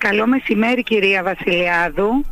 Καλό 0.00 0.26
μεσημέρι 0.26 0.82
κυρία 0.82 1.22
Βασιλιάδου. 1.22 2.24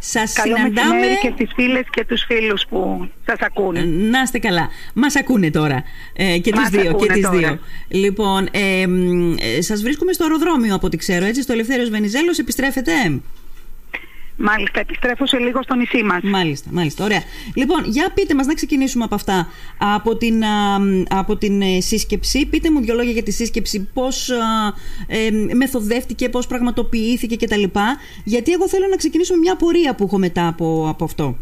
Σας 0.00 0.32
Καλό 0.32 0.56
συναντάμε... 0.56 0.94
μεσημέρι 0.94 1.18
και 1.20 1.30
στις 1.34 1.50
φίλες 1.54 1.84
και 1.90 2.04
τους 2.04 2.24
φίλους 2.26 2.64
που 2.68 3.10
σας 3.26 3.36
ακούνε. 3.40 3.80
Να 3.84 4.20
είστε 4.22 4.38
καλά. 4.38 4.68
Μας 4.94 5.16
ακούνε 5.16 5.50
τώρα. 5.50 5.84
Ε, 6.16 6.38
και 6.38 6.52
Μας 6.54 6.70
τις 6.70 6.70
δύο. 6.70 6.82
Και 6.82 6.88
ακούνε 6.88 7.12
τις 7.12 7.22
τώρα. 7.22 7.38
δύο. 7.38 7.58
Λοιπόν, 7.88 8.48
ε, 8.50 8.86
μ, 8.86 9.32
ε, 9.32 9.60
σας 9.60 9.82
βρίσκουμε 9.82 10.12
στο 10.12 10.24
αεροδρόμιο 10.24 10.74
από 10.74 10.86
ό,τι 10.86 10.96
ξέρω, 10.96 11.24
έτσι, 11.24 11.42
στο 11.42 11.52
Ελευθέριος 11.52 11.88
Βενιζέλος. 11.88 12.38
Επιστρέφετε. 12.38 12.92
Μάλιστα, 14.40 14.80
επιστρέφω 14.80 15.26
σε 15.26 15.38
λίγο 15.38 15.62
στο 15.62 15.74
νησί 15.74 16.02
μας. 16.02 16.20
Μάλιστα, 16.22 16.68
μάλιστα. 16.72 17.04
Ωραία. 17.04 17.22
Λοιπόν, 17.54 17.84
για 17.86 18.10
πείτε 18.14 18.34
μας 18.34 18.46
να 18.46 18.54
ξεκινήσουμε 18.54 19.04
από 19.04 19.14
αυτά. 19.14 19.48
Από 19.78 20.16
την, 20.16 20.44
α, 20.44 20.78
μ, 20.78 21.02
από 21.08 21.36
την 21.36 21.62
ε, 21.62 21.80
σύσκεψη, 21.80 22.46
πείτε 22.46 22.70
μου 22.70 22.80
δύο 22.80 22.94
λόγια 22.94 23.12
για 23.12 23.22
τη 23.22 23.30
σύσκεψη, 23.30 23.88
πώς 23.92 24.30
α, 24.30 24.36
ε, 25.06 25.54
μεθοδεύτηκε, 25.54 26.28
πώς 26.28 26.46
πραγματοποιήθηκε 26.46 27.36
κτλ. 27.36 27.64
Γιατί 28.24 28.52
εγώ 28.52 28.68
θέλω 28.68 28.86
να 28.90 28.96
ξεκινήσω 28.96 29.34
με 29.34 29.40
μια 29.40 29.56
πορεία 29.56 29.94
που 29.94 30.04
έχω 30.04 30.18
μετά 30.18 30.48
από, 30.48 30.86
από 30.88 31.04
αυτό. 31.04 31.36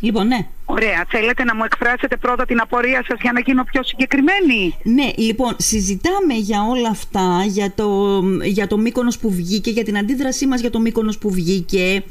Λοιπόν, 0.00 0.26
ναι. 0.26 0.46
Ωραία. 0.64 1.04
Θέλετε 1.08 1.44
να 1.44 1.54
μου 1.54 1.64
εκφράσετε 1.64 2.16
πρώτα 2.16 2.44
την 2.44 2.60
απορία 2.60 3.04
σας 3.08 3.18
για 3.20 3.32
να 3.32 3.40
γίνω 3.40 3.64
πιο 3.64 3.82
συγκεκριμένη; 3.82 4.74
Ναι, 4.82 5.10
λοιπόν, 5.16 5.56
συζητάμε 5.58 6.34
για 6.34 6.62
όλα 6.70 6.88
αυτά, 6.88 7.44
για 7.48 7.72
το, 7.74 8.20
για 8.42 8.66
το 8.66 8.78
Μύκονος 8.78 9.18
που 9.18 9.30
βγήκε, 9.30 9.70
για 9.70 9.84
την 9.84 9.98
αντίδρασή 9.98 10.46
μας 10.46 10.60
για 10.60 10.70
το 10.70 10.80
Μύκονος 10.80 11.18
που 11.18 11.30
βγήκε 11.30 12.02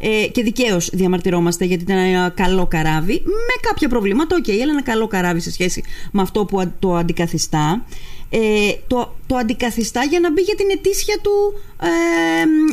ε, 0.00 0.26
και 0.32 0.42
δικαίως 0.42 0.90
διαμαρτυρόμαστε 0.92 1.64
γιατί 1.64 1.82
ήταν 1.82 1.96
ένα 1.96 2.28
καλό 2.36 2.66
καράβι, 2.66 3.22
με 3.24 3.68
κάποια 3.68 3.88
προβλήματα, 3.88 4.36
οκ, 4.36 4.48
αλλά 4.48 4.72
ένα 4.72 4.82
καλό 4.82 5.06
καράβι 5.06 5.40
σε 5.40 5.50
σχέση 5.52 5.82
με 6.12 6.22
αυτό 6.22 6.44
που 6.44 6.60
α- 6.60 6.72
το 6.78 6.94
αντικαθιστά. 6.94 7.84
Ε, 8.30 8.38
το, 8.86 9.16
το 9.26 9.36
αντικαθιστά 9.36 10.02
για 10.04 10.20
να 10.20 10.32
μπει 10.32 10.40
για 10.42 10.54
την 10.54 10.66
ετήσια 10.70 11.16
του 11.22 11.32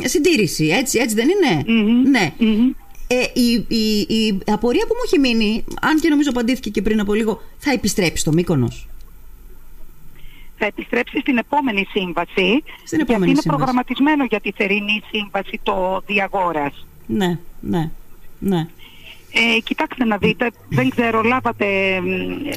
ε, 0.04 0.08
συντήρηση, 0.08 0.66
έτσι, 0.66 0.98
έτσι 0.98 1.14
δεν 1.14 1.28
είναι; 1.28 1.62
Μμμ, 1.66 2.10
Ναι. 2.10 2.32
μμμ. 2.38 2.70
Ε, 3.08 3.40
η, 3.40 3.64
η, 3.68 3.98
η 4.16 4.38
απορία 4.46 4.86
που 4.86 4.94
μου 4.94 5.02
έχει 5.06 5.18
μείνει, 5.18 5.64
αν 5.80 6.00
και 6.00 6.08
νομίζω 6.08 6.30
απαντήθηκε 6.30 6.70
και 6.70 6.82
πριν 6.82 7.00
από 7.00 7.14
λίγο, 7.14 7.40
θα 7.58 7.70
επιστρέψει 7.70 8.16
στο 8.16 8.32
Μύκονος. 8.32 8.88
Θα 10.58 10.66
επιστρέψει 10.66 11.18
στην 11.20 11.36
επόμενη 11.38 11.86
σύμβαση, 11.90 12.62
Στην 12.84 12.98
γιατί 12.98 13.12
επόμενη 13.12 13.30
είναι 13.30 13.40
σύμβαση. 13.40 13.48
προγραμματισμένο 13.48 14.24
για 14.24 14.40
τη 14.40 14.52
θερινή 14.52 15.02
σύμβαση 15.10 15.60
το 15.62 16.02
διαγόρας. 16.06 16.86
Ναι, 17.06 17.38
ναι, 17.60 17.90
ναι. 18.38 18.66
Ε, 19.32 19.60
κοιτάξτε 19.60 20.04
να 20.04 20.16
δείτε, 20.16 20.50
δεν 20.68 20.88
ξέρω, 20.88 21.22
λάβατε 21.22 21.66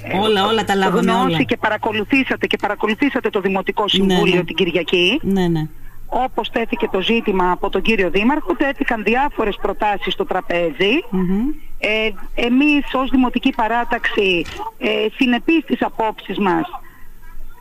ε, 0.04 0.18
Όλα, 0.22 0.46
όλα 0.48 0.64
τα 0.66 0.76
λάβαμε, 0.76 1.12
γνώση 1.12 1.34
όλα. 1.34 1.44
και 1.44 1.58
παρακολουθήσατε 1.58 2.48
και 2.48 2.58
παρακολουθήσατε 2.58 3.30
το 3.30 3.42
Δημοτικό 3.42 3.88
Συμβούλιο 3.88 4.36
ναι. 4.36 4.44
την 4.44 4.56
Κυριακή. 4.56 5.20
Ναι, 5.24 5.48
ναι. 5.48 5.68
Όπως 6.10 6.50
τέθηκε 6.50 6.88
το 6.92 7.02
ζήτημα 7.02 7.52
από 7.52 7.70
τον 7.70 7.82
κύριο 7.82 8.10
Δήμαρχο, 8.10 8.54
τέθηκαν 8.56 9.04
διάφορες 9.04 9.58
προτάσεις 9.62 10.14
στο 10.14 10.26
τραπέζι. 10.26 10.94
Μμμ. 11.10 11.40
Ε, 11.80 12.10
εμείς 12.36 12.94
ως 12.94 13.10
Δημοτική 13.10 13.54
Παράταξη, 13.56 14.46
ε, 14.78 14.88
συνεπείς 15.16 15.64
στις 15.64 15.82
απόψεις 15.82 16.38
μας, 16.38 16.68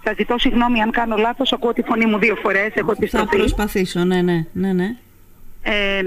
θα 0.03 0.15
ζητώ 0.17 0.39
συγγνώμη 0.39 0.81
αν 0.81 0.91
κάνω 0.91 1.17
λάθος, 1.17 1.53
ακούω 1.53 1.73
τη 1.73 1.83
φωνή 1.83 2.07
μου 2.07 2.19
δύο 2.19 2.35
φορές, 2.35 2.71
έχω 2.75 2.87
Θα 2.87 2.95
επιστροφή. 2.97 3.37
προσπαθήσω, 3.37 4.05
ναι, 4.05 4.23
ναι, 4.23 4.47
ναι, 4.53 4.73
ναι. 4.73 4.97
Ε, 5.63 6.03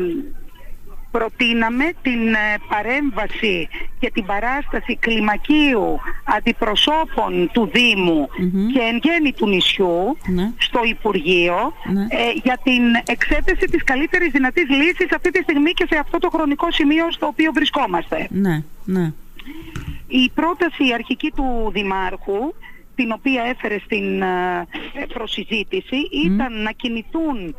προτείναμε 1.12 1.86
την 2.02 2.34
ε, 2.34 2.56
παρέμβαση 2.70 3.68
και 4.00 4.12
την 4.14 4.26
παράσταση 4.26 4.96
κλιμακίου 4.96 6.00
αντιπροσώπων 6.24 7.50
του 7.54 7.70
Δήμου 7.74 8.30
Μμμ. 8.38 8.68
και 8.68 8.80
εν 8.80 9.00
γέννη 9.04 9.32
του 9.34 9.48
νησιού 9.48 10.18
Ναι. 10.28 10.52
στο 10.58 10.80
Υπουργείο 10.84 11.74
Ναι. 11.94 12.02
ε, 12.02 12.32
για 12.44 12.60
την 12.64 12.82
εξέταση 13.08 13.66
της 13.72 13.84
καλύτερης 13.84 14.32
δυνατής 14.32 14.70
λύσης 14.70 15.12
αυτή 15.16 15.32
τη 15.32 15.42
στιγμή 15.44 15.72
και 15.72 15.86
σε 15.90 15.98
αυτό 15.98 16.18
το 16.18 16.30
χρονικό 16.30 16.72
σημείο 16.72 17.12
στο 17.12 17.26
οποίο 17.28 17.52
βρισκόμαστε. 17.54 18.28
Ναι, 18.30 18.64
ναι. 18.86 19.12
Η 20.08 20.30
πρόταση 20.36 20.88
η 20.88 20.94
αρχική 20.94 21.32
του 21.36 21.70
Δημάρχου, 21.74 22.54
την 22.96 23.12
οποία 23.12 23.44
έφερε 23.44 23.80
στην 23.86 24.22
ε, 24.22 24.68
προσυζήτηση, 25.14 25.96
ήταν 26.26 26.62
να 26.62 26.72
κινηθούν 26.72 27.56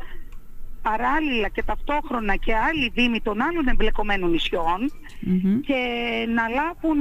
παράλληλα 0.83 1.47
και 1.47 1.63
ταυτόχρονα 1.63 2.35
και 2.35 2.53
άλλοι 2.55 2.91
δήμοι 2.93 3.21
των 3.21 3.41
άλλων 3.41 3.67
εμπλεκομένων 3.67 4.29
νησιών 4.31 4.79
Μμμ. 5.19 5.59
και 5.59 5.79
να 6.35 6.43
λάβουν 6.47 6.97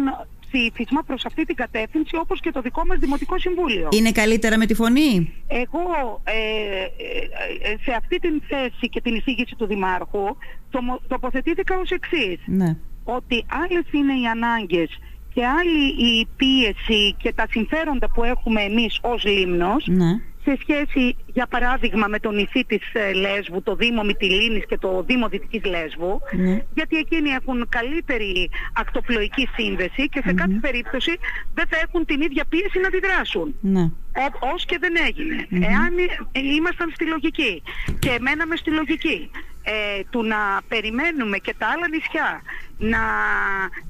ψήφισμα 0.46 1.02
προς 1.02 1.24
αυτή 1.24 1.44
την 1.44 1.54
κατεύθυνση 1.56 2.16
όπως 2.16 2.40
και 2.40 2.50
το 2.50 2.60
δικό 2.60 2.82
μας 2.86 2.98
Δημοτικό 2.98 3.38
Συμβούλιο. 3.38 3.88
Είναι 3.92 4.12
καλύτερα 4.12 4.58
με 4.58 4.66
τη 4.66 4.74
φωνή; 4.74 5.32
Εγώ 5.48 5.80
ε, 6.24 6.32
ε, 6.32 7.72
ε, 7.72 7.76
σε 7.84 7.92
αυτή 7.98 8.18
την 8.18 8.42
θέση 8.48 8.88
και 8.90 9.00
την 9.00 9.14
εισήγηση 9.14 9.54
του 9.58 9.66
Δημάρχου 9.66 10.36
τομο- 10.70 11.00
τοποθετήθηκα 11.08 11.78
ως 11.78 11.90
εξής 11.90 12.38
Ναι. 12.46 12.76
ότι 13.04 13.44
άλλες 13.64 13.84
είναι 13.92 14.12
οι 14.12 14.26
ανάγκες 14.26 14.98
και 15.34 15.46
άλλη 15.46 15.86
η 16.10 16.26
πίεση 16.36 17.14
και 17.18 17.32
τα 17.32 17.46
συμφέροντα 17.50 18.10
που 18.10 18.24
έχουμε 18.24 18.60
εμείς 18.60 18.98
ως 19.02 19.24
Λίμνος 19.24 19.86
Ναι. 19.86 20.10
Σε 20.44 20.58
σχέση, 20.60 21.16
για 21.26 21.46
παράδειγμα, 21.46 22.06
με 22.06 22.18
το 22.18 22.30
νησί 22.30 22.64
της 22.66 22.82
ε, 22.92 23.12
Λέσβου, 23.12 23.62
το 23.62 23.74
Δήμο 23.74 24.02
Μυτιλίνης 24.02 24.66
και 24.66 24.78
το 24.78 25.02
Δήμο 25.06 25.28
Δυτικής 25.28 25.64
Λέσβου, 25.64 26.20
Ναι. 26.32 26.62
γιατί 26.74 26.96
εκείνοι 26.96 27.30
έχουν 27.30 27.66
καλύτερη 27.68 28.50
ακτοπλοϊκή 28.72 29.48
σύνδεση 29.56 30.08
και 30.08 30.22
σε 30.26 30.32
κάθε 30.32 30.58
περίπτωση 30.60 31.12
δεν 31.54 31.66
θα 31.70 31.76
έχουν 31.84 32.04
την 32.04 32.20
ίδια 32.20 32.44
πίεση 32.48 32.78
να 32.80 32.86
αντιδράσουν. 32.86 33.54
Ναι. 33.60 33.82
Ό, 34.24 34.48
ως 34.54 34.64
και 34.64 34.78
δεν 34.80 34.94
έγινε. 35.08 35.66
Εάν 35.66 35.92
ε, 36.32 36.40
ήμασταν 36.40 36.90
στη 36.94 37.04
λογική 37.06 37.62
και 37.98 38.16
μέναμε 38.20 38.56
στη 38.56 38.70
λογική 38.70 39.30
ε, 39.62 39.72
του 40.10 40.22
να 40.24 40.36
περιμένουμε 40.68 41.38
και 41.38 41.54
τα 41.58 41.66
άλλα 41.66 41.88
νησιά 41.88 42.42
να 42.78 42.98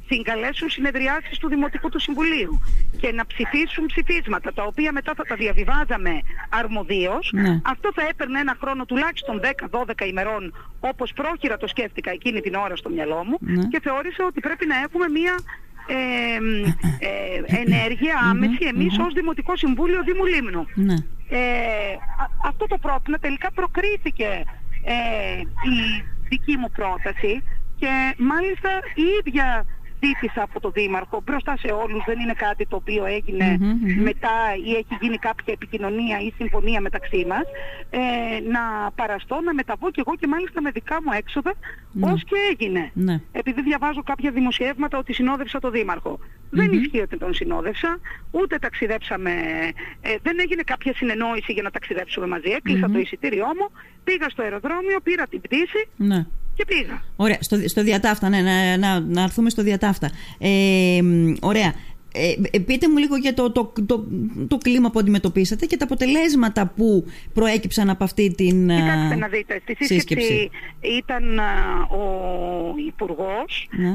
συγκαλέσουν 0.08 0.70
συνεδριάσεις 0.70 1.38
του 1.38 1.48
Δημοτικού 1.48 1.88
του 1.88 1.98
Συμβουλίου 1.98 2.60
και 3.00 3.12
να 3.12 3.26
ψηφίσουν 3.26 3.86
ψηφίσματα 3.86 4.52
τα 4.52 4.62
οποία 4.64 4.92
μετά 4.92 5.12
θα 5.16 5.24
τα 5.24 5.34
διαβιβάζαμε 5.34 6.20
αρμοδίως 6.48 7.30
Ναι. 7.32 7.60
αυτό 7.64 7.90
θα 7.94 8.02
έπαιρνε 8.10 8.38
ένα 8.40 8.56
χρόνο 8.60 8.84
τουλάχιστον 8.84 9.40
10-12 9.70 10.06
ημερών 10.06 10.54
όπως 10.80 11.12
πρόχειρα 11.12 11.56
το 11.56 11.66
σκέφτηκα 11.66 12.10
εκείνη 12.10 12.40
την 12.40 12.54
ώρα 12.54 12.76
στο 12.76 12.88
μυαλό 12.90 13.24
μου 13.24 13.36
Ναι. 13.40 13.64
και 13.64 13.80
θεώρησα 13.82 14.24
ότι 14.24 14.40
πρέπει 14.40 14.66
να 14.66 14.76
έχουμε 14.76 15.08
μία 15.08 15.34
ε, 15.86 15.96
ε, 16.98 17.56
ενέργεια 17.60 18.14
άμεση 18.30 18.64
εμείς 18.74 18.98
ως 18.98 19.12
Δημοτικό 19.12 19.56
Συμβούλιο 19.56 20.02
Δήμου 20.02 20.24
Λίμνου. 20.24 20.66
Ναι. 20.74 20.94
Ε, 21.28 21.92
α- 22.22 22.48
αυτό 22.48 22.66
το 22.66 22.78
πρότεινα 22.78 23.18
τελικά 23.18 23.52
προκρίθηκε 23.52 24.44
ε, 24.84 25.38
η 25.74 26.04
δική 26.28 26.56
μου 26.56 26.70
πρόταση 26.72 27.42
και 27.78 28.14
μάλιστα 28.18 28.70
η 28.94 29.02
ίδια 29.20 29.64
ζήτησα 30.04 30.42
από 30.42 30.60
τον 30.60 30.72
Δήμαρχο 30.72 31.20
μπροστά 31.24 31.56
σε 31.56 31.66
όλους, 31.72 32.04
δεν 32.06 32.18
είναι 32.20 32.32
κάτι 32.32 32.66
το 32.66 32.76
οποίο 32.76 33.04
έγινε 33.04 33.56
Μμμ, 33.60 33.68
μμμ. 33.68 34.02
μετά 34.02 34.30
ή 34.66 34.70
έχει 34.70 34.94
γίνει 35.00 35.16
κάποια 35.16 35.52
επικοινωνία 35.52 36.18
ή 36.20 36.32
συμφωνία 36.36 36.80
μεταξύ 36.80 37.24
μας 37.28 37.46
ε, 37.90 38.00
να 38.54 38.90
παραστώ, 38.94 39.40
να 39.40 39.54
μεταβώ 39.54 39.90
και 39.90 40.02
εγώ 40.06 40.16
και 40.16 40.26
μάλιστα 40.26 40.60
με 40.62 40.70
δικά 40.70 41.02
μου 41.04 41.12
έξοδα 41.12 41.52
Ναι. 41.92 42.12
ως 42.12 42.24
και 42.24 42.34
έγινε. 42.50 42.90
Ναι. 42.94 43.20
Επειδή 43.32 43.62
διαβάζω 43.62 44.02
κάποια 44.02 44.30
δημοσιεύματα 44.30 44.98
ότι 44.98 45.12
συνόδευσα 45.12 45.58
τον 45.58 45.70
Δήμαρχο. 45.70 46.18
Δεν 46.54 46.72
ισχύει 46.72 47.00
ότι 47.00 47.18
τον 47.18 47.34
συνόδευσα, 47.34 47.98
ούτε 48.30 48.58
ταξιδέψαμε, 48.58 49.30
ε, 50.00 50.14
δεν 50.22 50.36
έγινε 50.40 50.62
κάποια 50.66 50.92
συνεννόηση 50.94 51.52
για 51.52 51.62
να 51.62 51.70
ταξιδέψουμε 51.70 52.26
μαζί. 52.26 52.50
Έκλεισα 52.50 52.90
το 52.90 52.98
εισιτήριό 52.98 53.46
μου, 53.46 53.70
πήγα 54.04 54.28
στο 54.28 54.42
αεροδρόμιο, 54.42 55.00
πήρα 55.02 55.26
την 55.26 55.40
πτήση 55.40 55.88
Ναι. 55.96 56.26
και 56.54 56.64
πήγα. 56.64 57.02
Ωραία, 57.16 57.38
στο, 57.40 57.68
στο 57.68 57.82
διατάφτα, 57.82 58.28
ναι, 58.28 58.40
να, 58.40 58.76
να, 58.76 59.00
να 59.00 59.22
έρθουμε 59.22 59.50
στο 59.50 59.62
διατάφτα. 59.62 60.10
Ε, 60.38 60.98
μ, 61.02 61.32
ωραία. 61.40 61.74
Ε, 62.14 62.32
ε, 62.50 62.58
πείτε 62.58 62.88
μου 62.88 62.96
λίγο 62.96 63.16
για 63.16 63.34
το, 63.34 63.52
το, 63.52 63.72
το, 63.86 64.04
το 64.48 64.58
κλίμα 64.58 64.90
που 64.90 64.98
αντιμετωπίσατε 64.98 65.66
και 65.66 65.76
τα 65.76 65.84
αποτελέσματα 65.84 66.72
που 66.76 67.04
προέκυψαν 67.34 67.90
από 67.90 68.04
αυτή 68.04 68.34
την 68.34 68.70
α, 68.70 68.74
Κοιτάξτε 68.76 69.14
να 69.16 69.28
δείτε, 69.28 69.60
στη 69.62 69.76
σύσκεψη 69.84 69.94
σύσκεψη. 70.26 70.50
ήταν 70.98 71.38
α, 71.38 71.44
ο 71.90 72.04
Υπουργός 72.86 73.68
Ναι. 73.70 73.88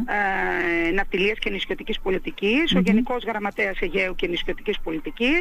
ε, 0.88 0.92
Ναυτιλίας 0.92 1.38
και 1.40 1.50
Νησιωτικής 1.50 2.00
Πολιτικής, 2.00 2.76
ο 2.76 2.80
Γενικός 2.80 3.24
Γραμματέας 3.24 3.80
Αιγαίου 3.80 4.16
και 4.16 4.28
Νησιωτικής 4.28 4.80
Πολιτικής, 4.84 5.40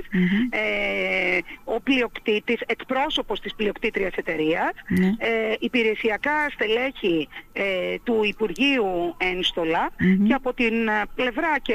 ε, 0.51 1.39
ο 1.65 1.81
πλειοκτήτης, 1.81 2.61
εκπρόσωπος 2.67 3.41
της 3.41 3.55
πλειοκτήτριας 3.55 4.13
εταιρείας, 4.15 4.71
Ναι. 4.89 5.07
ε, 5.07 5.55
υπηρεσιακά 5.59 6.51
στελέχη 6.53 7.29
ε, 7.53 7.63
του 8.05 8.21
Υπουργείου 8.25 9.15
ένστολα 9.19 9.91
και 10.27 10.33
από 10.35 10.55
την 10.55 10.89
ε, 10.89 11.03
πλευρά 11.15 11.59
και 11.63 11.75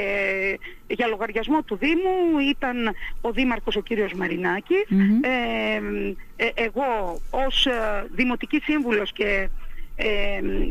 για 0.95 1.07
λογαριασμό 1.07 1.61
του 1.63 1.77
Δήμου 1.77 2.39
ήταν 2.49 2.93
ο 3.21 3.31
Δήμαρχος 3.31 3.75
ο 3.75 3.81
κύριος 3.81 4.13
Μαρινάκης, 4.13 4.83
Μμμ. 4.89 5.19
ε, 5.23 6.45
ε, 6.45 6.49
εγώ 6.53 7.19
ως 7.29 7.65
ε, 7.65 7.71
Δημοτική 8.11 8.59
Σύμβουλος 8.63 9.11
και 9.11 9.49
ε, 9.95 10.07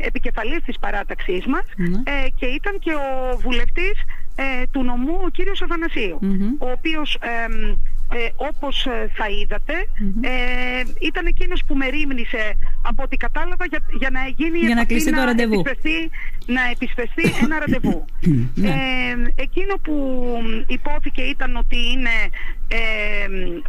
επικεφαλής 0.05 0.63
της 0.65 0.79
παράταξής 0.79 1.45
μας 1.45 1.63
Ναι. 1.75 1.87
ε, 2.11 2.29
και 2.35 2.45
ήταν 2.45 2.79
και 2.79 2.91
ο 2.93 3.37
βουλευτής 3.37 3.93
ε, 4.35 4.63
του 4.71 4.83
νομού 4.83 5.19
ο 5.25 5.29
κύριος 5.29 5.61
Αθανασίου 5.61 6.17
Μμμ. 6.21 6.55
ο 6.59 6.71
οποίος 6.71 7.17
ε, 7.21 7.45
ε, 8.17 8.29
όπως 8.35 8.85
ε, 8.85 9.11
θα 9.15 9.27
είδατε, 9.29 9.73
ε, 10.21 10.83
ήταν 10.99 11.25
εκείνος 11.25 11.63
που 11.67 11.75
με 11.75 11.87
ρίμνησε 11.87 12.53
από 12.81 13.03
ό,τι 13.03 13.17
κατάλαβα 13.17 13.65
για, 13.65 13.79
για 13.99 14.09
να 14.09 14.19
γίνει 14.35 14.59
Για 14.59 14.75
να 14.75 14.85
κλείσει 14.85 15.11
το 15.11 15.23
ραντεβού. 15.23 15.59
επισπευθεί, 15.59 16.09
να 16.45 16.61
επισπευθεί 16.71 17.23
ένα 17.43 17.59
ραντεβού. 17.59 18.05
Ναι. 18.55 18.69
ε, 18.69 18.73
εκείνο 19.35 19.75
που 19.81 19.95
υπόθηκε 20.67 21.21
ήταν 21.21 21.55
ότι 21.55 21.77
είναι 21.91 22.15
ε, 22.67 22.79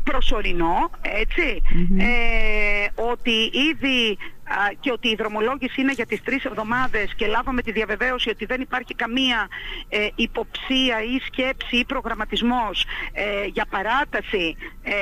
προσωρινό, 0.04 0.90
έτσι, 1.02 1.62
ε, 1.98 3.02
ότι 3.10 3.50
ήδη 3.70 4.18
α, 4.44 4.54
και 4.80 4.92
ότι 4.92 5.08
η 5.08 5.14
δρομολόγηση 5.14 5.80
είναι 5.80 5.92
για 5.92 6.06
τις 6.06 6.22
τρεις 6.22 6.44
εβδομάδες 6.44 7.14
και 7.16 7.26
λάβαμε 7.26 7.62
τη 7.62 7.72
διαβεβαίωση 7.72 8.28
ότι 8.30 8.44
δεν 8.44 8.60
υπάρχει 8.60 8.94
καμία 8.94 9.48
ε, 9.88 10.08
υποψία 10.14 11.02
ή 11.02 11.18
σκέψη 11.26 11.76
ή 11.76 11.84
προγραμματισμός 11.84 12.86
ε, 13.12 13.22
για 13.52 13.66
παράταση 13.70 14.56
ε, 14.82 14.92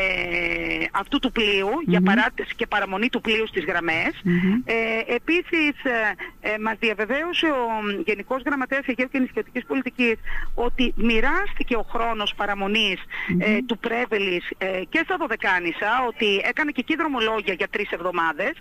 αυτού 0.92 1.18
του 1.18 1.32
πλοίου, 1.32 1.70
για 1.86 2.00
παράταση 2.00 2.54
και 2.56 2.66
παραμονή 2.66 3.08
του 3.08 3.20
πλοίου 3.20 3.46
στις 3.46 3.64
γραμμες 4.00 4.62
Ε, 4.64 5.14
επίσης 5.14 5.84
ε, 5.84 6.14
ε, 6.40 6.58
μας 6.58 6.76
διαβεβαίωσε 6.78 7.46
ο 7.46 7.82
μ, 7.82 8.02
Γενικός 8.06 8.42
Γραμματέας 8.46 8.86
Αιγαίου 8.86 9.08
και 9.08 9.18
Νησιωτικής 9.18 9.64
Πολιτικής 9.66 10.14
ότι 10.54 10.92
μοιράστηκε 10.96 11.76
ο 11.76 11.86
χρόνος 11.92 12.34
παραμονής 12.34 13.00
ε, 13.38 13.58
του 13.66 13.78
Πρέβελης 13.78 14.50
ε, 14.58 14.82
και 14.88 15.00
στα 15.04 15.16
Δωδεκάνησα, 15.16 16.04
ότι 16.08 16.40
έκανε 16.44 16.70
και 16.70 16.80
εκεί 16.80 16.96
δρομολόγια 16.96 17.54
για 17.54 17.68
τρεις 17.68 17.90
εβδομάδες 17.90 18.52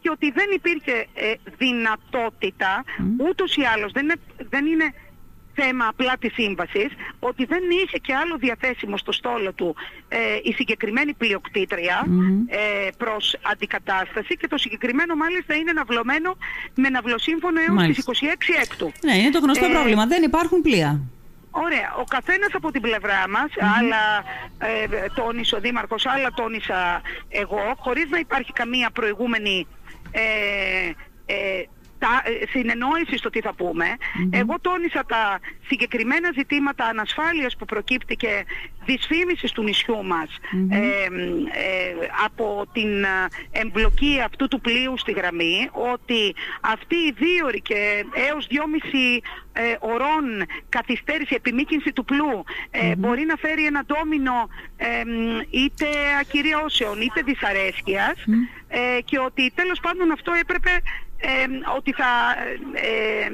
και 0.00 0.10
ότι 0.10 0.30
δεν 0.30 0.48
υπήρχε 0.54 1.06
ε, 1.14 1.32
δυνατότητα, 1.58 2.84
ούτως 3.28 3.56
ή 3.56 3.62
άλλως 3.62 3.92
δεν 3.92 4.04
είναι, 4.04 4.16
δεν 4.48 4.66
είναι 4.66 4.92
θέμα 5.54 5.86
απλά 5.88 6.16
της 6.20 6.32
σύμβασης, 6.32 6.88
ότι 7.18 7.44
δεν 7.44 7.62
είχε 7.84 7.98
και 7.98 8.14
άλλο 8.14 8.36
διαθέσιμο 8.36 8.96
στο 8.96 9.12
στόλο 9.12 9.52
του 9.52 9.74
ε, 10.08 10.16
η 10.42 10.52
συγκεκριμένη 10.52 11.12
πλειοκτήτρια 11.14 12.06
ε, 12.46 12.88
προς 12.96 13.36
αντικατάσταση 13.42 14.36
και 14.36 14.48
το 14.48 14.58
συγκεκριμένο 14.58 15.14
μάλιστα 15.14 15.54
είναι 15.54 15.72
ναυλωμένο 15.72 16.36
με 16.74 16.88
ναυλοσύμφωνο 16.88 17.60
έως 17.60 17.74
Μάλιστα. 17.76 18.10
τις 18.12 18.20
26 18.22 18.62
έκτου. 18.62 18.92
Ναι, 19.04 19.14
είναι 19.16 19.30
το 19.30 19.38
γνωστό 19.38 19.64
Ε, 19.64 19.68
πρόβλημα. 19.68 20.06
Δεν 20.06 20.22
υπάρχουν 20.22 20.60
πλοία. 20.60 21.00
Ωραία. 21.50 21.94
Ο 22.00 22.04
καθένας 22.04 22.48
από 22.52 22.70
την 22.70 22.80
πλευρά 22.80 23.28
μας, 23.28 23.50
άλλα 23.78 24.02
ε, 24.58 25.06
τόνισε 25.14 25.54
ο 25.56 25.60
Δήμαρχος, 25.60 26.06
άλλα 26.06 26.30
τόνισα 26.34 27.00
εγώ, 27.28 27.74
χωρίς 27.78 28.08
να 28.10 28.18
υπάρχει 28.18 28.52
καμία 28.52 28.90
προηγούμενη 28.90 29.66
ε, 30.10 30.20
ε, 31.26 31.64
τα, 32.00 32.22
ε, 32.24 32.46
συνεννόηση 32.50 33.16
στο 33.16 33.30
τι 33.30 33.40
θα 33.40 33.52
πούμε. 33.54 33.86
Εγώ 34.30 34.54
τόνισα 34.60 35.04
τα 35.04 35.38
συγκεκριμένα 35.68 36.28
ζητήματα 36.34 36.84
ανασφάλειας 36.84 37.56
που 37.56 37.64
προκύπτει 37.64 38.16
και 38.16 38.44
δυσφήμισης 38.84 39.52
του 39.52 39.62
νησιού 39.62 40.04
μας 40.04 40.28
ε, 40.70 40.78
ε, 40.78 42.08
από 42.24 42.66
την 42.72 43.04
ε, 43.04 43.26
εμπλοκή 43.50 44.20
αυτού 44.24 44.48
του 44.48 44.60
πλοίου 44.60 44.98
στη 44.98 45.12
γραμμή, 45.12 45.68
ότι 45.72 46.34
αυτή 46.60 46.94
η 46.94 47.14
δύο 47.18 47.50
και 47.62 48.04
έως 48.28 48.46
δυόμιση 48.46 49.20
ε, 49.52 49.76
ωρών 49.80 50.24
καθυστέρηση, 50.68 51.34
επιμήκυνση 51.34 51.92
του 51.92 52.04
πλού 52.04 52.44
ε, 52.70 52.96
μπορεί 52.96 53.24
να 53.24 53.36
φέρει 53.36 53.66
ένα 53.66 53.84
ντόμινο 53.84 54.48
ε, 54.76 55.04
μ, 55.04 55.38
είτε 55.50 55.86
ακυριώσεων 56.20 57.00
είτε 57.00 57.22
δυσαρέσκειας 57.22 58.24
ε, 58.68 59.00
και 59.04 59.18
ότι 59.18 59.52
τέλος 59.54 59.80
πάντων 59.80 60.10
αυτό 60.10 60.32
έπρεπε 60.40 60.70
ε, 61.20 61.44
ότι 61.76 61.92
θα, 61.92 62.10
ε, 62.72 63.28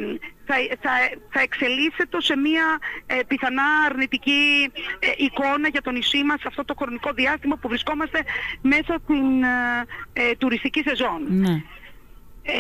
θα, 0.47 0.55
θα, 0.83 0.91
θα 1.31 1.41
εξελίσσεται 1.41 2.17
σε 2.29 2.37
μια 2.37 2.67
ε, 3.06 3.15
πιθανά 3.27 3.62
αρνητική 3.88 4.71
ε, 4.99 5.06
εικόνα 5.17 5.69
για 5.69 5.83
το 5.83 5.91
νησί 5.91 6.23
μας 6.25 6.41
σε 6.41 6.47
αυτό 6.49 6.65
το 6.65 6.75
χρονικό 6.79 7.11
διάστημα 7.12 7.56
που 7.56 7.69
βρισκόμαστε 7.69 8.19
μέσα 8.61 8.99
στην 9.05 9.43
ε, 9.43 9.50
ε, 10.12 10.35
τουριστική 10.38 10.83
σεζόν. 10.87 11.21
Ναι. 11.29 11.62
Ε, 12.49 12.56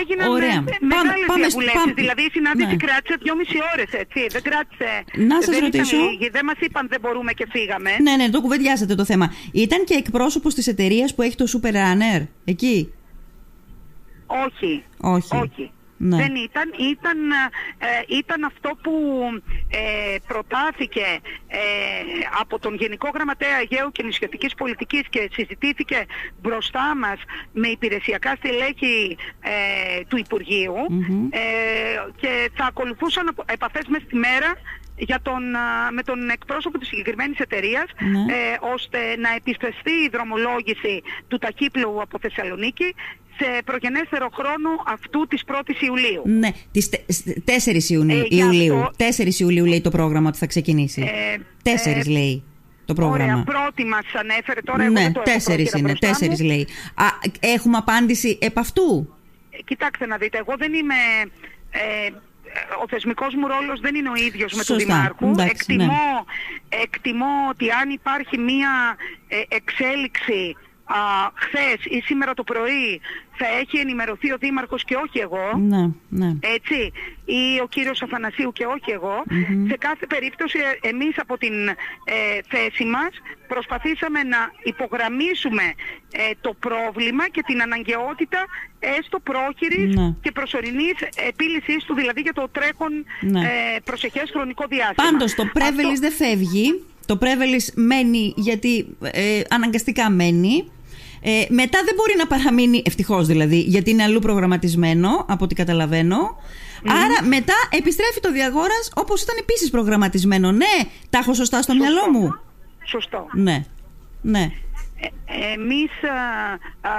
έγιναν 0.00 0.28
Ωραία. 0.30 0.48
ε, 0.48 0.52
Πάμε- 0.54 0.78
μεγάλες 0.80 1.24
πάμε 1.26 1.48
στο- 1.48 1.58
διαβουλεύσεις, 1.60 1.80
πάμε- 1.80 1.92
δηλαδή 1.92 2.22
η 2.22 2.30
συνάντηση 2.32 2.66
Ναι. 2.76 2.76
κράτησε 2.76 3.16
δυόμιση 3.22 3.56
ώρες, 3.72 3.90
έτσι, 4.02 4.20
δεν 4.34 4.42
κράτησε... 4.42 4.90
Να 5.30 5.34
σας 5.42 5.56
δεν 5.56 5.64
ήταν 5.64 5.70
ρωτήσω. 5.80 5.96
λίγοι, 5.96 6.28
δεν 6.28 6.44
μας 6.44 6.58
είπαν 6.60 6.86
δεν 6.88 7.00
μπορούμε 7.00 7.32
και 7.32 7.46
φύγαμε. 7.50 7.90
Ναι, 8.02 8.16
ναι, 8.16 8.28
το 8.30 8.40
κουβεντιάσατε 8.40 8.94
το 8.94 9.04
θέμα. 9.04 9.32
Ήταν 9.52 9.84
και 9.84 9.94
εκπρόσωπος 9.94 10.54
της 10.54 10.66
εταιρείας 10.66 11.14
που 11.14 11.22
έχει 11.22 11.36
το 11.36 11.44
Super 11.54 11.72
Runner 11.72 12.26
εκεί; 12.44 12.92
Όχι. 14.46 14.84
Όχι. 15.00 15.36
Όχι. 15.36 15.70
Ναι. 15.96 16.16
Δεν 16.16 16.34
ήταν. 16.34 16.72
Ήταν, 16.90 17.30
ε, 17.78 18.16
ήταν 18.16 18.44
αυτό 18.44 18.70
που 18.82 18.92
ε, 19.70 20.16
προτάθηκε 20.26 21.04
ε, 21.46 21.58
από 22.40 22.58
τον 22.58 22.74
Γενικό 22.74 23.10
Γραμματέα 23.14 23.56
Αιγαίου 23.60 23.92
και 23.92 24.02
Νησιωτικής 24.02 24.54
Πολιτικής 24.54 25.02
και 25.10 25.28
συζητήθηκε 25.32 26.04
μπροστά 26.42 26.96
μας 26.96 27.18
με 27.52 27.68
υπηρεσιακά 27.68 28.34
στελέχη 28.36 29.16
ε, 29.40 30.04
του 30.08 30.16
υπουργειου 30.16 30.74
ε, 31.30 31.40
και 32.16 32.50
θα 32.54 32.64
ακολουθούσαν 32.64 33.28
απο- 33.28 33.44
επαφές 33.46 33.86
μέσα 33.86 34.04
στη 34.04 34.16
μέρα 34.16 34.52
για 34.96 35.20
τον, 35.22 35.54
α, 35.54 35.90
με 35.92 36.02
τον 36.02 36.28
εκπρόσωπο 36.28 36.78
της 36.78 36.88
συγκεκριμένης 36.88 37.38
εταιρείας 37.38 37.84
Ναι. 37.98 38.18
ε, 38.34 38.58
ώστε 38.74 38.98
να 39.18 39.34
επισπευστεί 39.34 39.90
η 39.90 40.08
δρομολόγηση 40.12 41.02
του 41.28 41.38
ταχύπλου 41.38 42.00
από 42.02 42.18
Θεσσαλονίκη 42.20 42.94
σε 43.38 43.62
προγενέστερο 43.64 44.28
χρόνο 44.32 44.68
αυτού 44.86 45.26
της 45.26 45.42
1ης 45.46 45.80
Ιουλίου. 45.82 46.22
Ναι, 46.24 46.48
τις 46.72 46.88
τε- 46.88 47.12
σ- 47.12 47.38
4 47.44 47.88
Ιουνίου, 47.88 48.18
Ε, 48.18 48.26
γι' 48.28 48.36
Ιουλίου. 48.38 48.76
αυτό- 48.78 48.90
4 48.96 49.38
Ιουλίου 49.40 49.64
λέει 49.64 49.80
το 49.80 49.90
πρόγραμμα 49.90 50.28
ότι 50.28 50.38
θα 50.38 50.46
ξεκινήσει. 50.46 51.00
Ε, 51.02 51.38
4 51.62 51.98
ε, 52.06 52.10
λέει 52.10 52.42
το 52.84 52.94
πρόγραμμα. 52.94 53.32
Ωραία, 53.32 53.44
πρώτη 53.44 53.84
μας 53.84 54.04
ανέφερε 54.14 54.60
τώρα, 54.60 54.82
εγώ 54.82 54.92
ναι, 54.92 55.00
δεν 55.00 55.12
το 55.12 55.22
έχω 55.26 55.38
4 55.38 55.44
πρόχειρα 55.56 55.78
είναι, 55.78 55.88
μπροστά 56.00 56.08
μου. 56.26 56.34
4 56.36 56.44
λέει. 56.44 56.66
Α, 56.94 57.06
έχουμε 57.40 57.76
απάντηση 57.76 58.38
επ' 58.40 58.58
αυτού; 58.58 59.14
Ε, 59.50 59.62
Κοιτάξτε 59.64 60.06
να 60.06 60.16
δείτε, 60.16 60.38
εγώ 60.38 60.54
δεν 60.58 60.72
είμαι... 60.74 60.94
Ε, 61.70 62.10
ο 62.82 62.84
θεσμικός 62.88 63.34
μου 63.34 63.46
ρόλος 63.46 63.80
δεν 63.80 63.94
είναι 63.94 64.08
ο 64.10 64.14
ίδιος 64.14 64.52
με 64.52 64.58
του 64.58 64.64
Σωστά, 64.64 64.84
Δημάρχου. 64.84 65.26
εντάξει, 65.28 65.52
εκτιμώ, 65.54 65.84
ναι. 65.84 66.80
εκτιμώ 66.82 67.32
ότι 67.50 67.70
αν 67.70 67.90
υπάρχει 67.90 68.38
μία 68.38 68.96
ε, 69.28 69.36
εξέλιξη 69.56 70.56
α, 70.84 70.96
χθες 71.34 71.84
ή 71.84 72.00
σήμερα 72.00 72.34
το 72.34 72.42
πρωί 72.44 73.00
θα 73.36 73.46
έχει 73.60 73.78
ενημερωθεί 73.78 74.32
ο 74.32 74.36
Δήμαρχος 74.40 74.84
και 74.84 74.94
όχι 74.94 75.18
εγώ. 75.18 75.46
Ναι, 75.58 75.82
ναι. 76.08 76.30
έτσι, 76.56 76.92
ή 77.24 77.60
ο 77.62 77.66
κύριος 77.68 78.02
Αθανασίου 78.02 78.52
και 78.52 78.64
όχι 78.66 78.90
εγώ. 78.90 79.22
Σε 79.68 79.76
κάθε 79.78 80.06
περίπτωση 80.06 80.58
ε, 80.82 80.88
εμείς 80.88 81.18
από 81.18 81.38
την 81.38 81.54
ε, 81.68 81.74
θέση 82.48 82.84
μας 82.84 83.10
προσπαθήσαμε 83.48 84.22
να 84.22 84.38
υπογραμμίσουμε 84.62 85.62
ε, 86.12 86.30
το 86.40 86.54
πρόβλημα 86.66 87.28
και 87.28 87.42
την 87.46 87.62
αναγκαιότητα 87.62 88.44
έστω 88.98 89.18
πρόχειρης 89.20 89.94
Ναι. 89.94 90.14
και 90.22 90.30
προσωρινής 90.32 90.94
επίλυσης 91.28 91.84
του, 91.84 91.94
δηλαδή 91.94 92.20
για 92.20 92.32
το 92.32 92.48
τρέχον 92.52 92.92
Ναι. 93.20 93.40
ε, 93.40 93.80
προσεχές 93.84 94.30
χρονικό 94.32 94.64
διάστημα. 94.68 95.10
Πάντως 95.10 95.34
το 95.34 95.44
Πρέβελης 95.52 95.92
Αυτό- 95.92 96.00
δεν 96.00 96.12
φεύγει. 96.12 96.84
Το 97.06 97.16
Πρέβελης 97.16 97.72
μένει 97.76 98.32
γιατί 98.36 98.96
ε, 99.00 99.40
αναγκαστικά 99.48 100.10
μένει. 100.10 100.68
Ε, 101.26 101.46
μετά 101.48 101.78
δεν 101.84 101.94
μπορεί 101.94 102.14
να 102.18 102.26
παραμείνει, 102.26 102.82
ευτυχώς 102.84 103.26
δηλαδή, 103.26 103.60
γιατί 103.60 103.90
είναι 103.90 104.02
αλλού 104.02 104.18
προγραμματισμένο, 104.18 105.24
από 105.28 105.44
ό,τι 105.44 105.54
καταλαβαίνω. 105.54 106.36
Άρα 106.88 107.28
μετά 107.28 107.54
επιστρέφει 107.70 108.20
το 108.20 108.32
Διαγόρας 108.32 108.90
όπως 108.94 109.22
ήταν 109.22 109.36
επίσης 109.38 109.70
προγραμματισμένο. 109.70 110.52
Ναι, 110.52 110.74
τα 111.10 111.18
έχω 111.18 111.34
σωστά 111.34 111.62
στο 111.62 111.74
μυαλό 111.74 112.10
μου. 112.10 112.34
Σωστό. 112.84 113.26
Ναι, 113.32 113.64
ναι. 114.22 114.50
Ε, 115.26 115.52
εμείς 115.52 115.90
α, 116.02 116.18
α, 116.90 116.92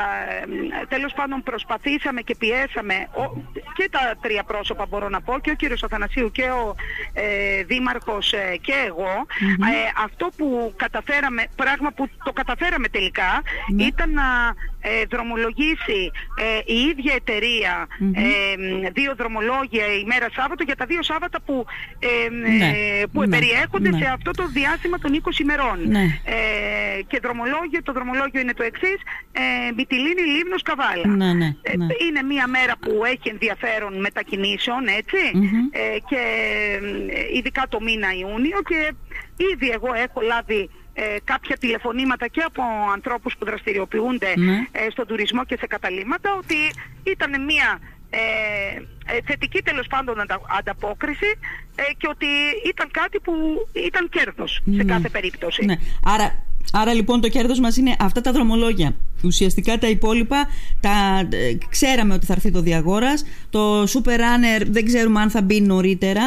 τέλος 0.87 1.13
πάντων 1.13 1.43
προσπαθήσαμε 1.43 2.21
και 2.21 2.35
πιέσαμε. 2.35 3.07
Ο- 3.13 3.41
και 3.73 3.89
τα 3.91 4.13
τρία 4.21 4.43
πρόσωπα 4.43 4.85
μπορώ 4.89 5.09
να 5.09 5.21
πω 5.21 5.39
και 5.39 5.51
ο 5.51 5.53
κύριος 5.53 5.83
Αθανασίου 5.83 6.31
και 6.31 6.43
ο 6.43 6.75
ε, 7.13 7.63
Δήμαρχος 7.63 8.33
ε, 8.33 8.57
και 8.61 8.73
εγώ. 8.87 9.13
Ε, 9.41 10.03
αυτό 10.03 10.29
που 10.37 10.73
καταφέραμε, 10.75 11.43
πράγμα 11.55 11.91
που 11.91 12.09
το 12.23 12.31
καταφέραμε 12.33 12.87
τελικά 12.87 13.41
ήταν 13.77 14.11
να 14.13 14.23
ε, 14.81 15.03
δρομολογήσει 15.09 16.11
ε, 16.39 16.73
η 16.73 16.79
ίδια 16.91 17.13
εταιρεία, 17.15 17.87
ε, 18.13 18.89
δύο 18.91 19.15
δρομολόγια 19.15 19.85
ημέρα 20.03 20.27
Σάββατο 20.35 20.63
για 20.63 20.75
τα 20.75 20.85
δύο 20.85 21.03
Σάββατα 21.03 21.41
που, 21.41 21.65
ε, 21.99 22.29
Ναι, 22.29 22.67
ε, 22.67 23.05
που 23.13 23.19
ναι, 23.21 23.27
περιέχονται 23.27 23.89
ναι. 23.89 23.97
σε 23.97 24.05
αυτό 24.05 24.31
το 24.31 24.47
διάστημα 24.47 24.97
των 24.99 25.13
20 25.13 25.39
ημερών. 25.39 25.77
Ναι. 25.87 26.03
Ε, 26.25 27.01
και 27.07 27.19
δρομολόγιο, 27.23 27.83
το 27.83 27.91
δρομολόγιο 27.97 28.39
είναι 28.41 28.53
το 28.59 28.63
εξής. 28.63 28.99
Ε, 29.31 29.71
Μυτιλίνη, 29.77 30.21
Λίμνος, 30.35 30.61
Καβάλα. 30.69 31.07
Ναι, 31.21 31.33
ναι, 31.41 31.49
Ε, 31.61 31.77
ναι. 31.77 31.85
είναι 32.05 32.21
μια 32.33 32.47
μέρα 32.47 32.73
που 32.83 32.91
έχει 33.13 33.27
ενδιαφέρον 33.35 33.93
μετακινήσεων, 33.99 34.81
έτσι, 35.01 35.21
ε, 35.71 35.97
και 36.09 36.21
ε, 37.09 37.37
ειδικά 37.37 37.63
το 37.69 37.79
μήνα 37.81 38.09
Ιούνιο 38.21 38.59
και 38.69 38.79
ήδη 39.53 39.67
εγώ 39.77 39.89
έχω 40.05 40.19
λάβει 40.21 40.69
ε, 40.93 41.03
κάποια 41.23 41.57
τηλεφωνήματα 41.57 42.27
και 42.27 42.41
από 42.41 42.61
ανθρώπους 42.93 43.33
που 43.37 43.45
δραστηριοποιούνται 43.45 44.31
Ναι. 44.37 44.55
ε, 44.71 44.89
στον 44.89 45.05
τουρισμό 45.07 45.45
και 45.45 45.57
σε 45.59 45.67
καταλήμματα 45.67 46.29
ότι 46.41 46.55
ήταν 47.03 47.43
μια 47.43 47.79
ε, 48.09 48.17
ε, 49.15 49.19
θετική 49.25 49.61
τέλος 49.61 49.87
πάντων 49.87 50.15
ανταπόκριση 50.59 51.25
και 51.97 52.07
ότι 52.09 52.25
ήταν 52.67 52.87
κάτι 52.91 53.19
που 53.19 53.33
ήταν 53.73 54.09
κέρδος 54.09 54.51
σε 54.53 54.61
Ναι. 54.65 54.83
κάθε 54.83 55.09
περίπτωση. 55.09 55.65
Ναι. 55.65 55.75
Άρα, 56.05 56.43
άρα 56.71 56.93
λοιπόν 56.93 57.21
το 57.21 57.29
κέρδος 57.29 57.59
μας 57.59 57.77
είναι 57.77 57.95
αυτά 57.99 58.21
τα 58.21 58.31
δρομολόγια. 58.31 58.95
Ουσιαστικά 59.23 59.77
τα 59.77 59.89
υπόλοιπα 59.89 60.47
τα, 60.79 61.19
ε, 61.31 61.57
ξέραμε 61.69 62.13
ότι 62.13 62.25
θα 62.25 62.33
έρθει 62.33 62.51
το 62.51 62.61
Διαγόρας. 62.61 63.25
Το 63.49 63.83
Super 63.83 64.17
Runner 64.19 64.65
δεν 64.67 64.85
ξέρουμε 64.85 65.21
αν 65.21 65.29
θα 65.29 65.41
μπει 65.41 65.61
νωρίτερα. 65.61 66.23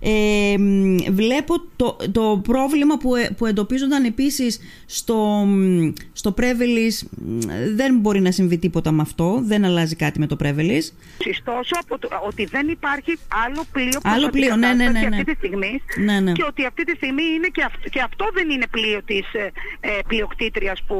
Ε, 0.00 0.54
μ, 0.58 0.96
βλέπω 1.10 1.54
το, 1.76 1.96
το 2.12 2.40
πρόβλημα 2.44 2.96
που, 2.96 3.14
ε, 3.14 3.30
που 3.36 3.46
εντοπίζονταν 3.46 4.04
επίσης 4.04 4.60
στο, 4.86 5.16
μ, 5.46 5.92
στο 6.12 6.34
Prevelis 6.38 7.06
μ, 7.10 7.38
δεν 7.74 7.98
μπορεί 7.98 8.20
να 8.20 8.30
συμβεί 8.30 8.58
τίποτα 8.58 8.90
με 8.90 9.02
αυτό. 9.02 9.40
Δεν 9.44 9.64
αλλάζει 9.64 9.96
κάτι 9.96 10.18
με 10.18 10.26
το 10.26 10.36
Prevelis. 10.44 10.86
Ωστόσο, 11.30 11.74
από 11.80 11.98
το, 11.98 12.08
ότι 12.26 12.44
δεν 12.44 12.68
υπάρχει 12.68 13.18
άλλο 13.46 13.64
πλοίο 13.72 13.98
Άλλο 14.02 14.20
προς 14.28 14.30
πλοίο, 14.30 14.56
ναι, 14.56 14.66
ναι, 14.66 14.74
ναι, 14.74 14.84
αντικατάσταση 14.84 15.08
ναι. 15.08 15.16
αυτή 15.16 15.32
τη 15.32 15.38
στιγμή 15.46 15.82
Ναι, 16.04 16.20
ναι. 16.20 16.32
και 16.32 16.44
ότι 16.48 16.64
αυτή 16.66 16.84
τη 16.84 16.96
στιγμή 16.96 17.22
είναι 17.36 17.48
και, 17.52 17.62
αυ- 17.62 17.88
και 17.90 18.00
αυτό 18.00 18.28
δεν 18.34 18.50
είναι 18.50 18.66
πλοίο 18.70 19.00
της 19.04 19.32
ε, 19.32 19.50
ε, 19.80 19.90
πλειοκτήτριας 20.08 20.82
που 20.86 20.96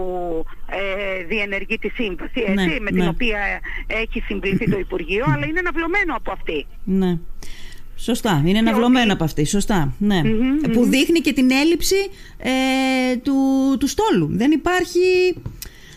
ε, 0.70 1.24
διενεργεί 1.24 1.78
τη 1.78 1.88
σύμβαση, 1.88 2.40
έτσι, 2.46 2.52
Ναι, 2.54 2.64
με 2.80 2.90
ναι. 2.90 3.00
την 3.00 3.08
οποία 3.08 3.38
έχει 3.86 4.20
συμβληθεί 4.20 4.70
το 4.70 4.78
Υπουργείο, 4.78 5.24
αλλά 5.28 5.46
είναι 5.46 5.58
αναβλωμένο 5.58 6.14
από 6.16 6.32
αυτή. 6.32 6.66
Ναι. 6.84 7.18
Σωστά. 7.96 8.42
Είναι 8.44 8.52
Και 8.52 8.58
αναβλωμένο 8.58 9.02
ότι- 9.04 9.12
από 9.12 9.24
αυτή. 9.24 9.44
Σωστά. 9.46 9.94
Ναι. 9.98 10.22
Μμμ, 10.24 10.60
Που 10.72 10.80
μμμ. 10.80 10.90
δείχνει 10.90 11.20
και 11.20 11.32
την 11.32 11.50
έλλειψη 11.50 11.96
ε, 12.38 13.16
του, 13.16 13.34
του 13.80 13.86
στόλου. 13.86 14.28
Δεν 14.30 14.50
υπάρχει. 14.50 14.98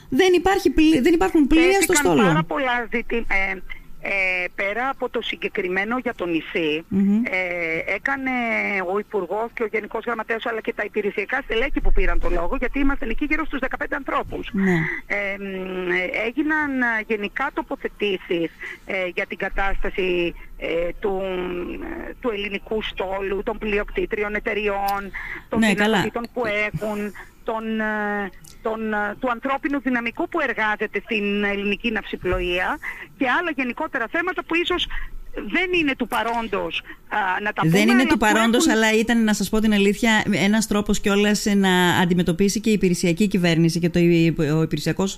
Δεν, 0.09 0.33
υπάρχει, 0.33 0.69
πλη- 0.69 1.01
δεν 1.01 1.13
υπάρχουν 1.13 1.47
πλοία 1.47 1.63
στο 1.81 1.93
Τέθηκαν 1.93 1.95
στόλο. 2.11 2.21
πάρα 2.27 2.43
πολλά 2.43 2.87
ζητήματα. 2.93 3.33
Ε, 3.35 3.61
ε, 4.01 4.46
πέρα 4.55 4.89
από 4.89 5.10
το 5.10 5.22
συγκεκριμένο 5.22 5.98
για 5.98 6.13
το 6.13 6.25
νησί, 6.25 6.84
Μμμ. 6.88 7.22
ε, 7.25 7.93
έκανε 7.93 8.31
ο 8.93 9.00
Υπουργός 9.00 9.50
και 9.53 9.63
ο 9.63 9.65
Γενικός 9.72 10.03
Γραμματέας 10.05 10.46
αλλά 10.46 10.62
και 10.62 10.74
τα 10.74 10.84
υπηρεσιακά 10.84 11.41
στελέχη 11.43 11.81
που 11.81 11.91
πήραν 11.91 12.20
το 12.20 12.29
λόγο, 12.29 12.55
γιατί 12.55 12.79
είμαστε 12.79 13.05
εκεί 13.10 13.25
γύρω 13.25 13.46
στους 13.46 13.60
15 13.60 13.96
ανθρώπους. 13.96 14.50
Ναι. 14.51 14.72
Ε, 15.08 15.38
μ, 15.39 15.89
έγιναν 16.25 16.81
ε, 16.81 16.86
γενικά 17.08 17.50
τοποθετήσεις 17.53 18.51
ε, 18.86 19.05
για 19.13 19.25
την 19.25 19.38
κατάσταση 19.38 20.36
ε, 20.58 20.89
του, 21.00 21.22
ε, 22.10 22.13
του 22.22 22.29
ελληνικού 22.29 22.81
στόλου, 22.81 23.43
των 23.43 23.58
πλειοκτήτριων 23.58 24.36
εταιριών, 24.36 25.01
των 25.50 25.60
Ναι, 25.60 25.74
καλά. 25.74 25.86
δυνατοτήτων 26.01 26.25
που 26.34 26.43
έχουν, 26.46 27.13
των, 27.43 27.79
ε, 27.79 28.29
των, 28.62 28.93
ε, 28.93 29.15
του 29.19 29.29
ανθρώπινου 29.31 29.81
δυναμικού 29.81 30.29
που 30.29 30.39
εργάζεται 30.39 31.01
στην 31.03 31.43
ελληνική 31.43 31.91
ναυσιπλοεία 31.91 32.77
και 33.17 33.25
άλλα 33.39 33.51
γενικότερα 33.55 34.05
θέματα 34.12 34.43
που 34.43 34.55
ίσως 34.55 34.88
δεν 35.33 35.79
είναι 35.79 35.95
του 35.95 36.07
παρόντος 36.07 36.81
α, 37.10 37.17
να 37.43 37.51
τα 37.53 37.62
πούμε. 37.62 37.71
Δεν 37.74 37.81
είναι 37.81 37.91
αλλά 37.91 38.03
του 38.03 38.07
που 38.17 38.17
παρόντος, 38.17 38.67
έχουν- 38.67 38.77
αλλά 38.83 38.93
ήταν, 39.00 39.24
να 39.24 39.33
σας 39.33 39.50
πω 39.50 39.60
την 39.60 39.74
αλήθεια, 39.74 40.24
ένας 40.31 40.67
τρόπος 40.67 41.00
κιόλας 41.00 41.45
να 41.55 41.98
αντιμετωπίσει 41.98 42.60
και 42.60 42.69
η 42.69 42.74
υπηρεσιακή 42.74 43.27
κυβέρνηση 43.27 43.79
και 43.79 43.89
το, 43.89 44.00
υ- 44.00 44.39
ο 44.39 44.62
υπηρεσιακός 44.62 45.17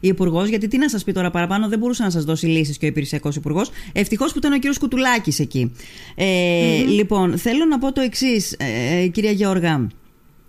υπουργός. 0.00 0.48
Γιατί 0.48 0.68
τι 0.68 0.78
να 0.78 0.88
σας 0.88 1.04
πει 1.04 1.12
τώρα 1.12 1.30
παραπάνω, 1.30 1.68
δεν 1.68 1.78
μπορούσε 1.78 2.02
να 2.02 2.10
σας 2.10 2.24
δώσει 2.24 2.46
λύσεις 2.46 2.78
και 2.78 2.84
ο 2.84 2.88
υπηρεσιακός 2.88 3.36
υπουργός. 3.36 3.70
Ευτυχώς 3.92 4.32
που 4.32 4.38
ήταν 4.38 4.52
ο 4.52 4.56
κύριος 4.56 4.78
Κουτουλάκης 4.78 5.38
εκεί. 5.38 5.72
Ε, 6.14 6.82
Λοιπόν, 6.86 7.38
θέλω 7.38 7.64
να 7.64 7.78
πω 7.78 7.92
το 7.92 8.00
εξής, 8.00 8.52
ε, 8.58 9.06
κυρία 9.06 9.30
Γεωργά. 9.30 9.86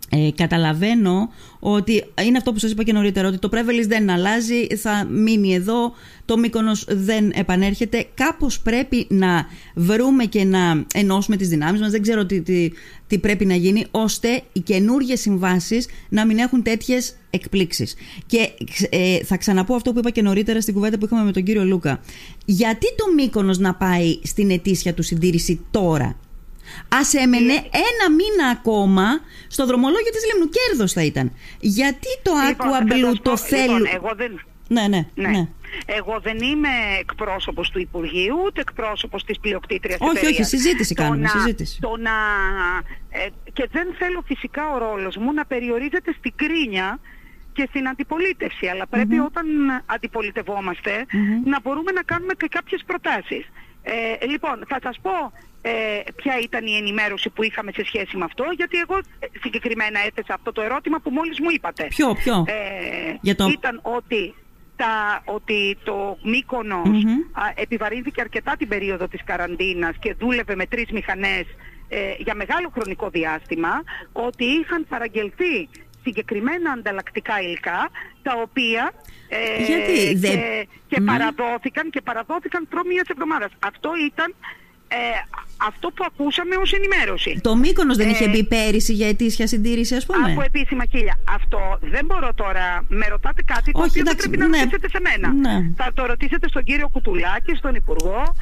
Ε, 0.10 0.30
καταλαβαίνω 0.36 1.30
ότι 1.60 2.04
είναι 2.26 2.38
αυτό 2.38 2.54
που 2.54 2.60
σας 2.60 2.72
είπα 2.72 2.84
και 2.84 2.94
νωρίτερα 2.94 3.28
ότι 3.28 3.38
το 3.38 3.50
Prevelis 3.52 3.86
δεν 3.88 4.10
αλλάζει, 4.10 4.68
θα 4.68 5.06
μείνει 5.10 5.54
εδώ, 5.54 5.94
το 6.26 6.38
Μύκονος 6.38 6.86
δεν 6.88 7.32
επανέρχεται. 7.36 8.06
Κάπως 8.14 8.60
πρέπει 8.60 9.08
να 9.10 9.46
βρούμε 9.76 10.26
και 10.26 10.44
να 10.44 10.86
ενώσουμε 10.94 11.36
τις 11.36 11.50
δυνάμεις 11.50 11.82
μας, 11.82 11.92
δεν 11.92 12.02
ξέρω 12.02 12.26
τι, 12.26 12.42
τι, 12.42 12.72
τι 13.08 13.18
πρέπει 13.18 13.46
να 13.46 13.56
γίνει, 13.56 13.86
ώστε 13.92 14.42
οι 14.52 14.60
καινούργιες 14.60 15.20
συμβάσεις 15.20 15.88
να 16.10 16.26
μην 16.26 16.38
έχουν 16.38 16.64
τέτοιες 16.64 17.16
εκπλήξεις. 17.30 17.96
Και 18.26 18.50
ε, 18.90 19.24
θα 19.24 19.38
ξαναπώ 19.38 19.76
αυτό 19.76 19.94
που 19.94 20.00
είπα 20.00 20.10
και 20.10 20.22
νωρίτερα 20.22 20.62
στην 20.62 20.74
κουβέντα 20.74 20.98
που 20.98 21.06
είχαμε 21.06 21.24
με 21.24 21.32
τον 21.32 21.44
κύριο 21.44 21.66
Λούκα. 21.66 22.00
Γιατί 22.46 22.86
το 22.96 23.04
Μύκονος 23.16 23.58
να 23.58 23.76
πάει 23.76 24.20
στην 24.24 24.50
ετήσια 24.50 24.94
του 24.94 25.04
συντήρηση 25.04 25.60
τώρα, 25.72 26.16
Α 26.90 27.22
έμενε 27.24 27.54
ένα 27.54 28.06
μήνα 28.18 28.48
ακόμα 28.52 29.08
στο 29.48 29.66
δρομολόγιο 29.66 30.12
της 30.12 30.24
Λίμνου. 30.34 30.50
Κέρδο 30.50 30.88
θα 30.88 31.04
ήταν. 31.04 31.34
Γιατί 31.60 32.08
το 32.22 32.32
Λοιπόν, 32.48 32.68
Aqua 32.70 32.72
θα 32.72 32.84
Blue 32.96 33.00
σας 33.10 33.16
πω- 33.18 33.22
το 33.24 33.38
θέλουν. 33.38 33.78
Λοιπόν, 33.78 33.96
εγώ 33.96 34.12
δεν, 34.16 34.42
Ναι, 34.70 34.88
ναι, 34.88 35.08
Ναι. 35.16 35.28
ναι. 35.30 35.48
Εγώ 35.86 36.20
δεν 36.22 36.38
είμαι 36.38 36.70
εκπρόσωπος 37.00 37.70
του 37.70 37.80
Υπουργείου, 37.80 38.38
ούτε 38.46 38.62
εκπρόσωπος 38.62 39.24
της 39.24 39.40
πλειοκτήτριας 39.40 40.00
Όχι, 40.02 40.18
εταιρείας. 40.18 40.32
όχι, 40.40 40.44
συζήτηση 40.50 40.94
Το 40.94 41.02
κάνουμε, 41.04 41.22
να- 41.22 41.30
συζήτηση. 41.30 41.80
Το 41.82 41.98
να, 41.98 42.12
ε, 43.10 43.28
και 43.54 43.68
δεν 43.72 43.88
θέλω 43.98 44.24
φυσικά 44.28 44.64
ο 44.74 44.78
ρόλος 44.78 45.16
μου 45.18 45.34
να 45.34 45.46
περιορίζεται 45.46 46.14
στην 46.18 46.34
κρίνια 46.36 47.00
και 47.54 47.66
στην 47.70 47.88
αντιπολίτευση, 47.88 48.68
αλλά 48.68 48.88
πρέπει 48.88 49.20
όταν 49.20 49.46
αντιπολιτευόμαστε 49.86 51.06
να 51.46 51.60
μπορούμε 51.62 51.92
να 51.92 52.02
κάνουμε 52.04 52.34
και 52.34 52.48
κάποιες 52.52 52.82
προτάσεις. 52.86 53.46
Ε, 54.22 54.26
λοιπόν, 54.26 54.64
θα 54.68 54.80
σας 54.84 54.98
πω 55.02 55.12
ε, 55.68 56.12
ποια 56.16 56.40
ήταν 56.42 56.66
η 56.66 56.76
ενημέρωση 56.76 57.30
που 57.30 57.44
είχαμε 57.44 57.72
σε 57.76 57.84
σχέση 57.86 58.18
με 58.18 58.24
αυτό, 58.26 58.44
γιατί 58.56 58.78
εγώ 58.78 58.98
ε, 59.20 59.28
συγκεκριμένα 59.42 60.00
έθεσα 60.00 60.34
αυτό 60.34 60.52
το 60.52 60.62
ερώτημα 60.62 61.00
που 61.00 61.10
μόλις 61.10 61.40
μου 61.40 61.50
είπατε. 61.50 61.86
Ποιο, 61.90 62.14
ποιο; 62.14 62.44
Ε, 62.48 63.16
Για 63.22 63.36
το- 63.36 63.48
Ήταν 63.48 63.80
ότι, 63.84 64.34
τα, 64.76 65.22
ότι 65.26 65.78
το 65.84 66.18
Μύκονος 66.24 66.88
Μμμ. 66.88 67.12
α, 67.32 67.52
επιβαρύνθηκε 67.56 68.22
αρκετά 68.22 68.56
την 68.58 68.68
περίοδο 68.68 69.08
της 69.08 69.24
καραντίνας 69.24 69.96
και 70.00 70.14
δούλευε 70.20 70.56
με 70.56 70.66
τρεις 70.66 70.92
μηχανές 70.92 71.46
ε, 71.90 72.14
για 72.18 72.36
μεγάλο 72.36 72.70
χρονικό 72.74 73.10
διάστημα, 73.10 73.84
ότι 74.12 74.46
είχαν 74.46 74.86
παραγγελθεί 74.90 75.70
συγκεκριμένα 76.04 76.72
ανταλλακτικά 76.72 77.42
υλικά, 77.42 77.90
τα 78.22 78.34
οποία 78.42 78.92
ε, 79.30 79.64
Γιατί 79.64 80.16
δεν- 80.16 80.32
και, 80.32 80.68
και 80.88 81.00
Μμ. 81.02 81.06
παραδόθηκαν 81.06 81.90
και 81.90 82.02
παραδόθηκαν 82.02 82.68
προ 82.70 82.82
μιας 82.86 83.08
εβδομάδας. 83.08 83.52
Αυτό 83.60 83.90
ήταν 84.06 84.36
ε, 84.88 84.98
αυτό 85.58 85.88
που 85.88 86.04
ακούσαμε 86.08 86.56
ως 86.56 86.74
ενημέρωση. 86.74 87.40
Το 87.44 87.56
Μύκονος 87.56 87.98
δεν 87.98 88.08
Ε, 88.08 88.10
είχε 88.10 88.28
μπει 88.28 88.44
πέρυσι 88.44 88.94
για 88.94 89.08
ετήσια 89.08 89.48
συντήρηση, 89.48 89.96
ας 89.96 90.06
πούμε. 90.06 90.32
Από 90.32 90.42
επίσημα 90.42 90.84
χίλια. 90.92 91.20
Αυτό 91.36 91.78
δεν 91.82 92.06
μπορώ 92.06 92.34
τώρα. 92.34 92.86
Με 92.88 93.08
ρωτάτε 93.08 93.42
κάτι 93.42 93.72
το 93.72 93.80
Όχι, 93.80 93.90
οποίο 93.90 94.02
εντάξει, 94.02 94.30
δεν 94.30 94.30
πρέπει 94.30 94.52
να 94.52 94.58
ναι. 94.58 94.64
ρωτήσετε 94.64 94.90
σε 94.90 95.00
μένα. 95.00 95.34
Ναι. 95.34 95.72
Θα 95.76 95.92
το 95.94 96.06
ρωτήσετε 96.06 96.48
στον 96.48 96.64
κύριο 96.64 96.90
Κουτουλάκη, 96.90 97.56
στον 97.56 97.76
Υπουργό. 97.76 98.36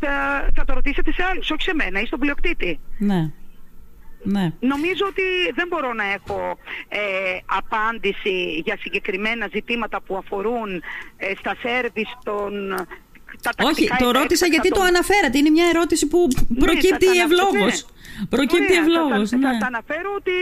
Θα, 0.00 0.48
θα 0.54 0.64
το 0.64 0.72
ρωτήσετε 0.74 1.12
σε 1.12 1.22
άλλους, 1.30 1.50
όχι 1.50 1.62
σε 1.62 1.74
μένα 1.74 2.00
ή 2.00 2.06
στον 2.06 2.18
πλειοκτήτη. 2.18 2.80
Ναι. 2.98 3.30
Ναι. 4.22 4.52
Νομίζω 4.60 5.04
ότι 5.08 5.22
δεν 5.54 5.66
μπορώ 5.68 5.92
να 5.92 6.04
έχω 6.12 6.58
ε, 6.88 6.98
απάντηση 7.46 8.62
για 8.64 8.76
συγκεκριμένα 8.80 9.48
ζητήματα 9.52 10.00
που 10.00 10.16
αφορούν 10.16 10.82
ε, 11.16 11.32
στα 11.38 11.56
σέρβις 11.62 12.08
των... 12.24 12.52
Τα 13.42 13.50
Όχι, 13.70 13.86
τακτικά 13.86 13.96
το 14.04 14.10
ρώτησα 14.18 14.46
επέκτατα 14.46 14.52
γιατί 14.54 14.68
το 14.68 14.74
των- 14.78 14.86
αναφέρατε. 14.86 15.38
Είναι 15.38 15.50
μια 15.50 15.66
ερώτηση 15.72 16.04
που 16.06 16.18
Ναι, 16.48 16.58
προκύπτει 16.64 16.88
θα 16.88 16.98
τα 16.98 17.10
ανα- 17.10 17.22
ευλόγως. 17.26 17.74
ναι. 17.86 18.26
Προκύπτει 18.34 18.64
Ωραία, 18.72 18.82
θα- 18.84 18.90
ευλόγως. 18.90 19.28
Θα, 19.28 19.38
θα, 19.44 19.50
θα 19.62 19.66
αναφέρω 19.72 20.10
ότι 20.20 20.36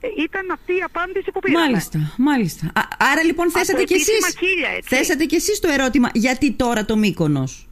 ε, 0.00 0.08
ήταν 0.26 0.44
αυτή 0.56 0.72
η 0.72 0.82
απάντηση 0.90 1.28
που 1.32 1.40
πήραμε. 1.40 1.64
Μάλιστα, 1.66 1.98
μάλιστα. 2.18 2.64
Α, 2.80 2.82
άρα 3.10 3.22
λοιπόν 3.28 3.50
θέσατε 3.50 3.84
κι 3.84 3.92
επίσημα 3.94 4.16
εσείς, 4.26 4.38
χίλια, 4.38 4.68
έτσι. 4.76 4.88
θέσατε 4.94 5.24
κι 5.24 5.34
εσείς 5.34 5.58
το 5.60 5.68
ερώτημα 5.76 6.08
γιατί 6.14 6.52
τώρα 6.52 6.84
το 6.84 6.96
Μύκονος. 6.96 7.68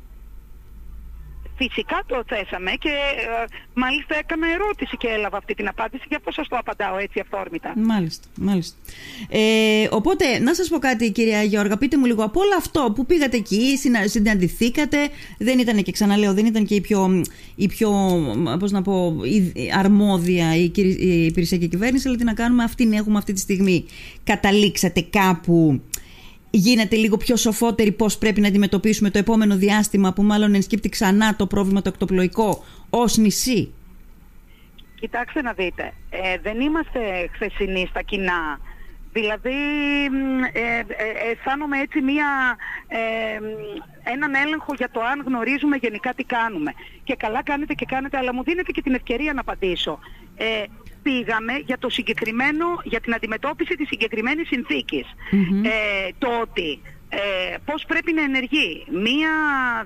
Φυσικά 1.61 2.03
το 2.07 2.23
θέσαμε 2.27 2.71
και 2.71 2.89
ε, 2.89 3.45
μάλιστα 3.75 4.17
έκανα 4.17 4.47
ερώτηση 4.53 4.97
και 4.97 5.09
έλαβα 5.09 5.37
αυτή 5.37 5.55
την 5.55 5.69
απάντηση. 5.69 6.05
Γι' 6.09 6.15
αυτό 6.15 6.31
σας 6.33 6.49
το 6.49 6.57
απαντάω 6.57 6.97
έτσι 6.99 7.21
αυθόρμητα. 7.21 7.73
Μάλιστα, 7.77 8.27
μάλιστα. 8.37 8.77
Ε, 9.29 9.41
οπότε, 9.91 10.39
να 10.39 10.55
σας 10.55 10.69
πω 10.69 10.79
κάτι 10.79 11.11
κυρία 11.13 11.43
Γιώργα, 11.43 11.77
πείτε 11.77 11.97
μου 11.99 12.05
λίγο 12.05 12.23
από 12.25 12.41
όλο 12.41 12.51
αυτό 12.59 12.93
που 12.95 13.07
πήγατε 13.07 13.37
εκεί, 13.37 13.77
συνα- 13.77 14.07
συναντηθήκατε, 14.09 14.99
δεν 15.39 15.59
ήταν 15.59 15.83
και 15.83 15.93
ξαναλέω, 15.93 16.35
δεν 16.35 16.47
ήταν 16.47 16.65
και 16.67 16.75
η 16.75 16.81
πιο, 16.81 17.25
η 17.57 17.67
πιο 17.69 17.91
πώς 18.59 18.71
να 18.71 18.83
πω, 18.83 19.15
η- 19.25 19.53
αρμόδια 19.79 20.57
η, 20.57 20.69
κυρι- 20.69 21.01
η 21.01 21.25
υπηρεσιακή 21.25 21.69
κυβέρνηση, 21.69 22.09
αλλά 22.09 22.17
τι 22.17 22.25
να 22.25 22.35
κάνουμε, 22.35 22.63
αυτήν 22.65 22.93
έχουμε 22.93 23.19
αυτή 23.19 23.33
τη 23.33 23.41
στιγμή. 23.41 23.85
Καταλήξατε 24.25 25.01
κάπου, 25.11 25.81
γίνατε 26.51 26.97
λίγο 26.97 27.17
πιο 27.17 27.37
σοφότεροι 27.37 27.93
πώς 27.93 28.19
πρέπει 28.19 28.41
να 28.41 28.49
αντιμετωπίσουμε 28.49 29.11
το 29.11 29.19
επόμενο 29.19 29.57
διάστημα 29.57 30.13
που 30.13 30.23
μάλλον 30.23 30.55
ενσκύπτει 30.55 30.89
ξανά 30.89 31.37
το 31.37 31.47
πρόβλημα 31.47 31.83
το 31.83 31.89
εκτοπλοϊκό 31.89 32.65
ως 32.91 33.17
νησί; 33.17 33.73
Κοιτάξτε 35.01 35.43
να 35.43 35.53
δείτε, 35.53 35.93
ε, 36.11 36.39
δεν 36.43 36.61
είμαστε 36.61 37.29
χθεσινοί 37.33 37.87
στα 37.91 38.03
κοινά. 38.03 38.61
Δηλαδή 39.13 39.55
μ, 40.11 40.43
ε, 40.43 40.79
ε, 40.79 41.31
αισθάνομαι 41.31 41.79
έτσι 41.81 42.01
μία, 42.01 42.57
ε, 42.89 42.99
μ, 43.41 43.45
έναν 44.03 44.35
έλεγχο 44.35 44.75
για 44.77 44.91
το 44.91 45.01
αν 45.01 45.23
γνωρίζουμε 45.27 45.77
γενικά 45.77 46.15
τι 46.15 46.25
κάνουμε. 46.25 46.73
Και 47.05 47.15
καλά 47.17 47.43
κάνετε 47.43 47.75
και 47.75 47.85
κάνετε, 47.85 48.17
αλλά 48.17 48.35
μου 48.35 48.43
δίνετε 48.43 48.73
και 48.73 48.83
την 48.83 48.95
ευκαιρία 48.95 49.33
να 49.33 49.41
απαντήσω. 49.41 49.99
Ε, 50.99 51.11
πήγαμε 51.11 51.53
για 51.67 51.79
το 51.79 51.89
συγκεκριμένο, 51.89 52.67
για 52.85 53.01
την 53.01 53.15
αντιμετώπιση 53.15 53.75
της 53.75 53.89
συγκεκριμένης 53.89 54.47
συνθήκης. 54.47 55.07
Ε, 55.63 56.09
το 56.19 56.29
ότι 56.41 56.81
ε, 57.09 57.57
πώς 57.65 57.85
πρέπει 57.87 58.13
να 58.13 58.23
ενεργεί 58.23 58.85
μία 58.91 59.31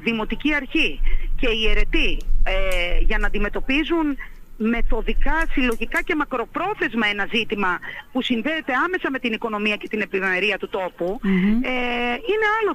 δημοτική 0.03 0.55
αρχή 0.55 1.01
και 1.41 1.49
οι 1.49 1.71
αιρετοί 1.71 2.17
ε, 2.45 2.99
για 3.01 3.19
να 3.19 3.27
αντιμετωπίζουν 3.27 4.17
μεθοδικά, 4.57 5.45
συλλογικά 5.53 6.03
και 6.03 6.15
μακροπρόθεσμα 6.15 7.07
ένα 7.07 7.29
ζήτημα 7.33 7.79
που 8.13 8.23
συνδέεται 8.23 8.73
άμεσα 8.85 9.11
με 9.11 9.19
την 9.19 9.33
οικονομία 9.33 9.77
και 9.77 9.89
την 9.89 10.01
επιμερία 10.01 10.59
του 10.59 10.69
τοπου 10.69 11.21
ε, 11.63 12.13
είναι 12.31 12.47
άλλο 12.59 12.75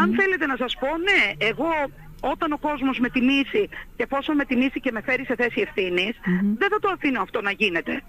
Αν 0.00 0.14
θέλετε 0.18 0.46
να 0.46 0.56
σας 0.56 0.76
πω, 0.80 0.86
ναι, 0.86 1.46
εγώ 1.48 1.72
όταν 2.32 2.52
ο 2.52 2.58
κόσμος 2.58 2.98
με 2.98 3.08
τιμήσει 3.08 3.68
και 3.96 4.06
πόσο 4.06 4.32
με 4.32 4.44
τιμήσει 4.44 4.80
και 4.80 4.92
με 4.92 5.00
φέρει 5.02 5.24
σε 5.24 5.34
θέση 5.34 5.68
δεν 6.58 6.68
θα 6.70 6.78
το 6.80 6.88
αφήνω 6.92 7.22
αυτό 7.22 7.40
να 7.40 7.50
γίνεται. 7.50 8.02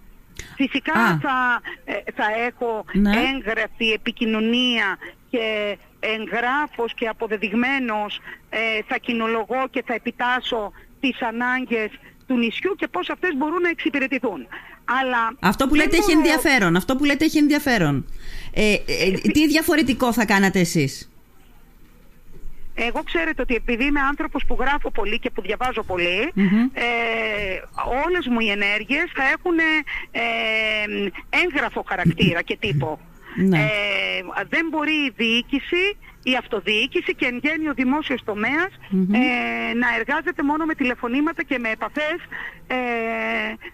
Φυσικά 0.55 1.19
θα, 1.21 1.61
ε, 1.85 1.93
θα 2.15 2.25
έχω 2.47 2.85
ναι. 2.93 3.09
έγγραφη 3.09 3.91
επικοινωνία 3.91 4.97
και 5.29 5.77
εγγράφος 5.99 6.93
και 6.93 7.07
αποδεδειγμένος 7.07 8.19
ε, 8.49 8.59
θα 8.87 8.97
κοινολογώ 8.97 9.67
και 9.69 9.83
θα 9.85 9.93
επιτάσω 9.93 10.71
τις 10.99 11.21
ανάγκες 11.21 11.89
του 12.27 12.37
νησιού 12.37 12.75
και 12.75 12.87
πώς 12.87 13.09
αυτές 13.09 13.35
μπορούν 13.37 13.61
να 13.61 13.69
εξυπηρετηθούν. 13.69 14.47
Αλλά 15.01 15.35
αυτό 15.39 15.67
που 15.67 15.75
λέτε 15.75 15.97
έχει 15.97 16.11
ενδιαφέρον. 16.11 16.75
Αυτό 16.75 16.95
που 16.95 17.03
λέτε 17.03 17.25
έχει 17.25 17.37
ενδιαφέρον. 17.37 18.05
Ε, 18.53 18.73
ε, 18.73 19.11
τι 19.31 19.47
διαφορετικό 19.47 20.13
θα 20.13 20.25
κάνατε 20.25 20.59
εσείς; 20.59 21.09
Εγώ 22.75 23.03
ξέρετε 23.03 23.41
ότι 23.41 23.55
επειδή 23.55 23.83
είμαι 23.85 23.99
άνθρωπος 23.99 24.45
που 24.47 24.57
γράφω 24.59 24.91
πολύ 24.91 25.19
και 25.19 25.29
που 25.29 25.41
διαβάζω 25.41 25.83
πολύ, 25.83 26.31
ε, 26.73 26.83
όλες 28.05 28.27
μου 28.27 28.39
οι 28.39 28.49
ενέργειες 28.49 29.11
θα 29.15 29.23
έχουν 29.23 29.57
ε, 30.11 30.21
έγγραφο 31.29 31.83
χαρακτήρα 31.87 32.41
και 32.41 32.57
τύπο. 32.59 32.99
Ναι. 33.35 33.57
Ε, 33.57 33.65
δεν 34.49 34.67
μπορεί 34.69 34.91
η 34.91 35.13
διοίκηση 35.15 35.97
η 36.31 36.35
αυτοδιοίκηση 36.35 37.15
και 37.15 37.25
εν 37.25 37.39
γέννη 37.43 37.69
ο 37.69 37.73
δημόσιος 37.73 38.21
ε, 38.21 39.73
να 39.73 39.87
εργάζεται 39.99 40.43
μόνο 40.43 40.65
με 40.65 40.73
τηλεφωνήματα 40.75 41.43
και 41.43 41.57
με 41.59 41.69
επαφές 41.69 42.19
ε, 42.67 42.77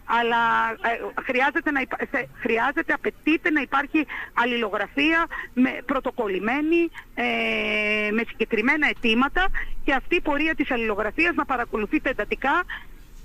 αλλά 0.05 0.41
ε, 0.69 1.21
χρειάζεται, 1.21 1.71
να 1.71 1.81
χρειάζεται, 2.39 2.93
απαιτείται 2.93 3.49
να 3.49 3.61
υπάρχει 3.61 4.05
αλληλογραφία 4.33 5.27
με, 5.53 5.69
πρωτοκολλημένη 5.85 6.89
ε, 7.15 8.11
με 8.11 8.23
συγκεκριμένα 8.27 8.87
αιτήματα 8.87 9.47
και 9.83 9.93
αυτή 9.93 10.15
η 10.15 10.21
πορεία 10.21 10.55
της 10.55 10.71
αλληλογραφίας 10.71 11.35
να 11.35 11.45
παρακολουθείται 11.45 12.09
εντατικά 12.09 12.63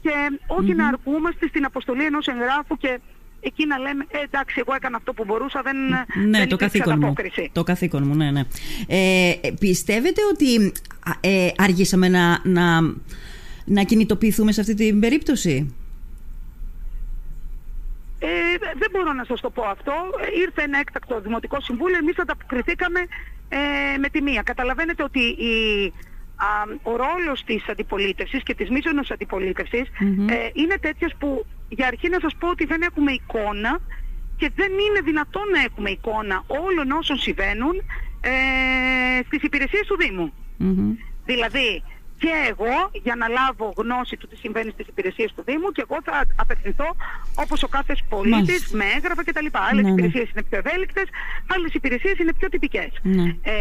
και 0.03 0.13
οχι 0.47 0.75
να 0.75 0.89
αρκούμαστε 0.89 1.47
στην 1.49 1.65
αποστολή 1.65 2.05
ενός 2.05 2.27
εγγράφου 2.27 2.77
και 2.77 3.01
εκεί 3.41 3.67
να 3.67 3.79
λέμε 3.79 4.05
ε, 4.09 4.19
εντάξει 4.19 4.57
εγώ 4.59 4.75
έκανα 4.75 4.97
αυτό 4.97 5.13
που 5.13 5.25
μπορούσα 5.25 5.63
δεν, 5.63 5.77
ναι, 6.29 6.39
δεν 6.39 6.49
το 6.49 6.57
καθήκον 6.57 6.99
μου. 6.99 7.15
Το 7.53 7.63
καθήκον 7.63 8.07
μου, 8.07 8.15
ναι, 8.15 8.31
ναι. 8.31 8.43
Ε, 8.87 9.33
πιστεύετε 9.59 10.21
ότι 10.33 10.73
ε, 11.21 11.49
αργήσαμε 11.57 12.09
να, 12.09 12.41
να, 12.45 12.81
να 13.65 13.83
κινητοποιηθούμε 13.83 14.53
σε 14.53 14.61
αυτή 14.61 14.75
την 14.75 15.01
περίπτωση; 15.01 15.75
Ε, 18.19 18.29
δεν 18.79 18.89
μπορώ 18.93 19.13
να 19.13 19.25
σας 19.25 19.41
το 19.41 19.51
πω 19.51 19.63
αυτό. 19.63 19.93
Ήρθε 20.47 20.63
ένα 20.63 20.79
έκτακτο 20.79 21.21
Δημοτικό 21.21 21.61
Συμβούλιο, 21.61 21.97
εμείς 21.97 22.19
ανταποκριθήκαμε 22.19 23.01
ε, 23.49 23.99
με 23.99 24.09
τη 24.09 24.23
μία. 24.23 24.43
Καταλαβαίνετε 24.43 25.03
ότι 25.03 25.21
η, 25.21 25.53
α, 26.37 26.47
ο 26.83 26.97
ρόλος 26.97 27.45
της 27.45 27.69
αντιπολίτευσης 27.69 28.43
και 28.43 28.55
της 28.55 28.71
μείζωνος 28.71 29.11
ε, 29.11 29.17
είναι 30.53 30.79
τέτοιος 30.81 31.13
που 31.19 31.47
για 31.69 31.87
αρχή 31.87 32.09
να 32.09 32.19
σας 32.21 32.35
πω 32.39 32.49
ότι 32.49 32.65
δεν 32.65 32.83
έχουμε 32.83 33.13
εικόνα 33.13 33.79
και 34.37 34.51
δεν 34.55 34.73
είναι 34.73 35.01
δυνατόν 35.05 35.49
να 35.53 35.61
έχουμε 35.61 35.91
εικόνα 35.91 36.45
όλων 36.47 36.91
όσων 36.91 37.17
συμβαίνουν 37.19 37.77
ε, 38.21 38.31
στις 39.27 39.43
υπηρεσίες 39.43 39.87
του 39.87 39.97
Δήμου. 39.97 40.33
Δηλαδή, 41.25 41.83
και 42.19 42.33
εγώ 42.49 42.91
για 42.93 43.17
να 43.17 43.29
λάβω 43.29 43.73
γνώση 43.77 44.17
του 44.17 44.27
τι 44.29 44.37
συμβαίνει 44.37 44.71
στις 44.71 44.87
υπηρεσίες 44.87 45.33
του 45.35 45.43
Δήμου 45.47 45.71
και 45.71 45.85
εγώ 45.89 45.99
θα 46.05 46.25
απευθυνθώ 46.37 46.97
όπως 47.35 47.63
ο 47.63 47.69
κάθε 47.69 47.97
πολίτης 48.09 48.71
με 48.71 48.85
έγγραφα 48.97 49.25
κτλ. 49.25 49.47
Άλλες 49.53 49.85
ναι, 49.85 49.91
ναι. 49.91 49.91
υπηρεσίες 49.91 50.31
είναι 50.31 50.43
πιο 50.43 50.59
ευέλικτες, 50.59 51.05
άλλες 51.55 51.75
υπηρεσίες 51.75 52.19
είναι 52.19 52.33
πιο 52.33 52.49
τυπικές. 52.49 52.91
Ναι. 53.03 53.37
Ε, 53.43 53.53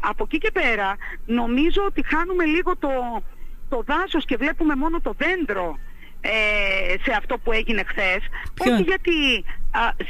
από 0.00 0.24
εκεί 0.24 0.38
και 0.38 0.50
πέρα 0.50 0.96
νομίζω 1.26 1.82
ότι 1.86 2.04
χάνουμε 2.06 2.44
λίγο 2.44 2.76
το, 2.76 3.22
το 3.68 3.82
δάσος 3.86 4.24
και 4.24 4.36
βλέπουμε 4.36 4.74
μόνο 4.74 5.00
το 5.00 5.14
δέντρο 5.16 5.66
ε, 5.76 5.93
σε 7.04 7.12
αυτό 7.18 7.38
που 7.38 7.52
έγινε 7.52 7.82
χθες. 7.86 8.20
Όχι 8.58 8.82
γιατί 8.82 9.44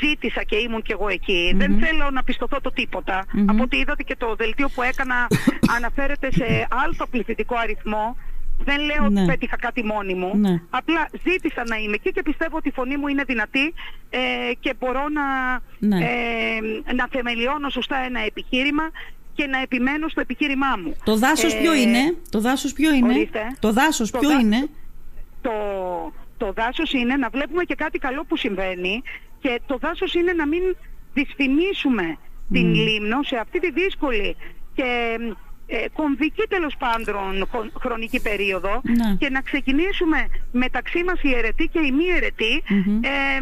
ζήτησα 0.01 0.43
και 0.43 0.57
ήμουν 0.57 0.83
και 0.83 0.93
εγώ 0.93 1.07
Δεν 1.55 1.79
θέλω 1.79 2.11
να 2.11 2.23
πιστωθώ 2.23 2.61
το 2.61 2.73
τίποτα. 2.73 3.25
Από 3.47 3.63
ό,τι 3.63 3.77
είδατε 3.77 4.03
και 4.03 4.17
το 4.17 4.35
δελτίο 4.35 4.69
που 4.75 4.83
έκανα 4.83 5.27
αναφέρεται 5.77 6.29
σε 6.33 6.67
άλλο 6.71 7.07
πληθυντικό 7.11 7.57
αριθμό. 7.57 8.17
Δεν 8.65 8.81
λέω 8.81 9.09
ναι. 9.09 9.21
ότι 9.21 9.31
πέτυχα 9.31 9.57
κάτι 9.57 9.85
μόνη 9.85 10.15
μου. 10.15 10.31
Ναι. 10.37 10.61
Απλά 10.71 11.09
ζήτησα 11.25 11.63
να 11.67 11.77
είμαι 11.77 11.95
εκεί 11.95 12.13
και 12.13 12.23
πιστεύω 12.23 12.57
ότι 12.57 12.69
η 12.69 12.73
φωνή 12.73 12.97
μου 12.97 13.09
είναι 13.09 13.23
δυνατή 13.27 13.75
ε, 14.11 14.19
και 14.61 14.75
μπορώ 14.79 15.09
να, 15.09 15.25
ναι. 15.79 16.05
ε, 16.05 16.93
να 16.95 17.09
θεμελιώνω 17.11 17.69
σωστά 17.71 17.97
ένα 17.97 18.21
επιχείρημα 18.21 18.91
και 19.35 19.47
να 19.47 19.59
επιμένω 19.59 20.09
στο 20.09 20.21
επιχείρημά 20.21 20.77
μου. 20.85 20.97
Το 21.05 21.17
δάσος 21.17 21.57
ποιο 21.57 21.75
είναι; 21.75 22.17
Το 22.31 22.41
δάσος 22.41 22.73
ποιο 22.73 22.93
είναι; 22.93 23.29
Το 23.61 23.73
δάσος 23.73 24.11
ποιο 24.11 24.41
είναι; 24.41 24.69
Το, 25.47 25.55
το 26.37 26.53
δάσος 26.53 26.93
είναι 26.93 27.17
να 27.17 27.29
βλέπουμε 27.29 27.63
και 27.65 27.75
κάτι 27.75 27.99
καλό 27.99 28.25
που 28.25 28.37
συμβαίνει 28.37 29.03
και 29.41 29.61
το 29.67 29.77
δάσος 29.79 30.15
είναι 30.15 30.33
να 30.33 30.47
μην 30.47 30.63
δυσφημίσουμε 31.15 32.17
την 32.53 32.75
Λίμνο 32.75 33.23
σε 33.23 33.37
αυτή 33.37 33.61
τη 33.61 33.71
δύσκολη 33.71 34.37
και 34.75 35.19
ε, 35.67 35.85
κομβική 35.93 36.45
τέλος 36.49 36.75
πάντων 36.79 37.49
χρονική 37.81 38.21
περίοδο 38.23 38.81
ναι. 38.83 39.17
και 39.19 39.29
να 39.31 39.41
ξεκινήσουμε 39.41 40.27
μεταξύ 40.53 41.05
μας 41.05 41.23
οι 41.23 41.35
αιρετοί 41.35 41.69
και 41.73 41.81
οι 41.87 41.93
μη 41.93 42.05
αιρετοί 42.17 42.63
ε, 43.01 43.41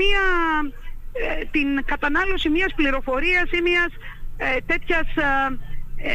μία, 0.00 0.24
ε, 1.12 1.44
την 1.50 1.84
κατανάλωση 1.84 2.48
μιας 2.48 2.72
πληροφορίας 2.76 3.50
ή 3.50 3.60
μιας 3.62 3.92
ε, 4.36 4.56
τέτοιας 4.66 5.06
ε, 5.96 6.12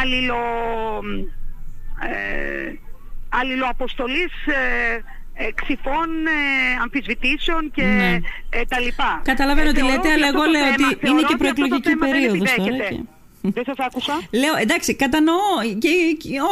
αλληλο, 0.00 0.42
αλληλοαποστολής 3.28 4.32
ε, 4.46 5.02
ε, 5.34 5.52
ξυφών, 5.54 6.26
ε, 6.26 6.80
αμφισβητήσεων 6.82 7.70
και 7.70 7.82
ναι. 7.82 8.20
ε, 8.50 8.64
τα 8.68 8.80
λοιπά. 8.80 9.20
Καταλαβαίνω 9.24 9.72
τι 9.72 9.82
λέτε, 9.82 10.12
αλλά 10.12 10.26
εγώ 10.26 10.44
λέω 10.44 10.66
ότι 10.72 11.08
είναι 11.10 11.22
και 11.28 11.36
προεκλογική 11.36 11.96
περίοδος 11.96 12.54
τώρα. 12.54 12.76
Και... 12.76 13.00
Δεν 13.54 13.64
σας 13.64 13.76
άκουσα. 13.78 14.20
Λέω, 14.30 14.56
εντάξει, 14.56 14.94
κατανοώ 14.94 15.52
και, 15.78 15.88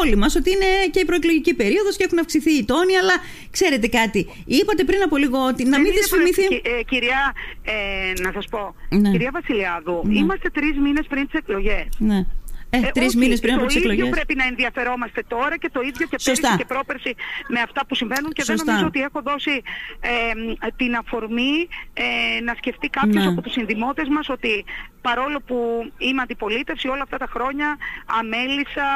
όλοι 0.00 0.16
μας 0.16 0.36
ότι 0.36 0.50
είναι 0.50 0.70
και 0.90 1.00
η 1.00 1.04
προεκλογική 1.04 1.54
περίοδος 1.54 1.96
και 1.96 2.04
έχουν 2.04 2.18
αυξηθεί 2.18 2.50
οι 2.50 2.64
τόνοι, 2.64 2.96
αλλά 2.96 3.14
ξέρετε 3.50 3.86
κάτι. 3.86 4.26
Είπατε 4.44 4.84
πριν 4.84 5.02
από 5.02 5.16
λίγο 5.16 5.38
ότι 5.46 5.64
να 5.64 5.80
μην 5.80 5.92
δυσφημηθεί. 5.92 6.44
Ε, 6.44 6.82
κυρία, 6.82 7.34
ε, 7.62 8.22
να 8.22 8.32
σας 8.32 8.46
πω, 8.50 8.74
ναι. 8.88 9.10
κυρία 9.10 9.30
Βασιλιάδου, 9.32 10.02
ναι. 10.04 10.18
είμαστε 10.18 10.50
τρεις 10.50 10.78
μήνες 10.78 11.06
πριν 11.08 11.24
τις 11.26 11.38
εκλογές. 11.38 11.86
Ναι. 11.98 12.26
Ε, 12.74 12.86
ε, 12.86 12.90
Τρεις 12.90 13.16
μήνες 13.16 13.40
πριν 13.40 13.54
από 13.54 13.66
τις 13.66 13.76
εκλογές. 13.76 13.98
Το 13.98 14.06
ίδιο 14.06 14.16
πρέπει 14.16 14.34
να 14.34 14.44
ενδιαφερόμαστε 14.44 15.22
τώρα 15.28 15.56
και 15.58 15.70
το 15.72 15.80
ίδιο 15.80 16.06
και 16.06 16.16
πέρυσι 16.24 16.56
και 16.56 16.64
πρόπερσι 16.64 17.14
με 17.48 17.60
αυτά 17.60 17.86
που 17.86 17.94
συμβαίνουν 17.94 18.32
και 18.32 18.44
δεν 18.44 18.56
νομίζω 18.64 18.86
ότι 18.86 19.00
έχω 19.00 19.22
δώσει 19.22 19.62
ε, 20.00 20.70
την 20.76 20.94
αφορμή 20.94 21.68
ε, 21.92 22.40
να 22.40 22.54
σκεφτεί 22.54 22.88
κάποιος 22.88 23.24
ναι. 23.24 23.30
από 23.30 23.40
τους 23.42 23.52
συνδημότες 23.52 24.08
μας 24.08 24.28
ότι 24.28 24.64
παρόλο 25.00 25.40
που 25.46 25.56
είμαι 25.98 26.22
αντιπολίτευση 26.22 26.88
όλα 26.88 27.02
αυτά 27.02 27.16
τα 27.16 27.28
χρόνια 27.34 27.76
αμέλησα, 28.18 28.88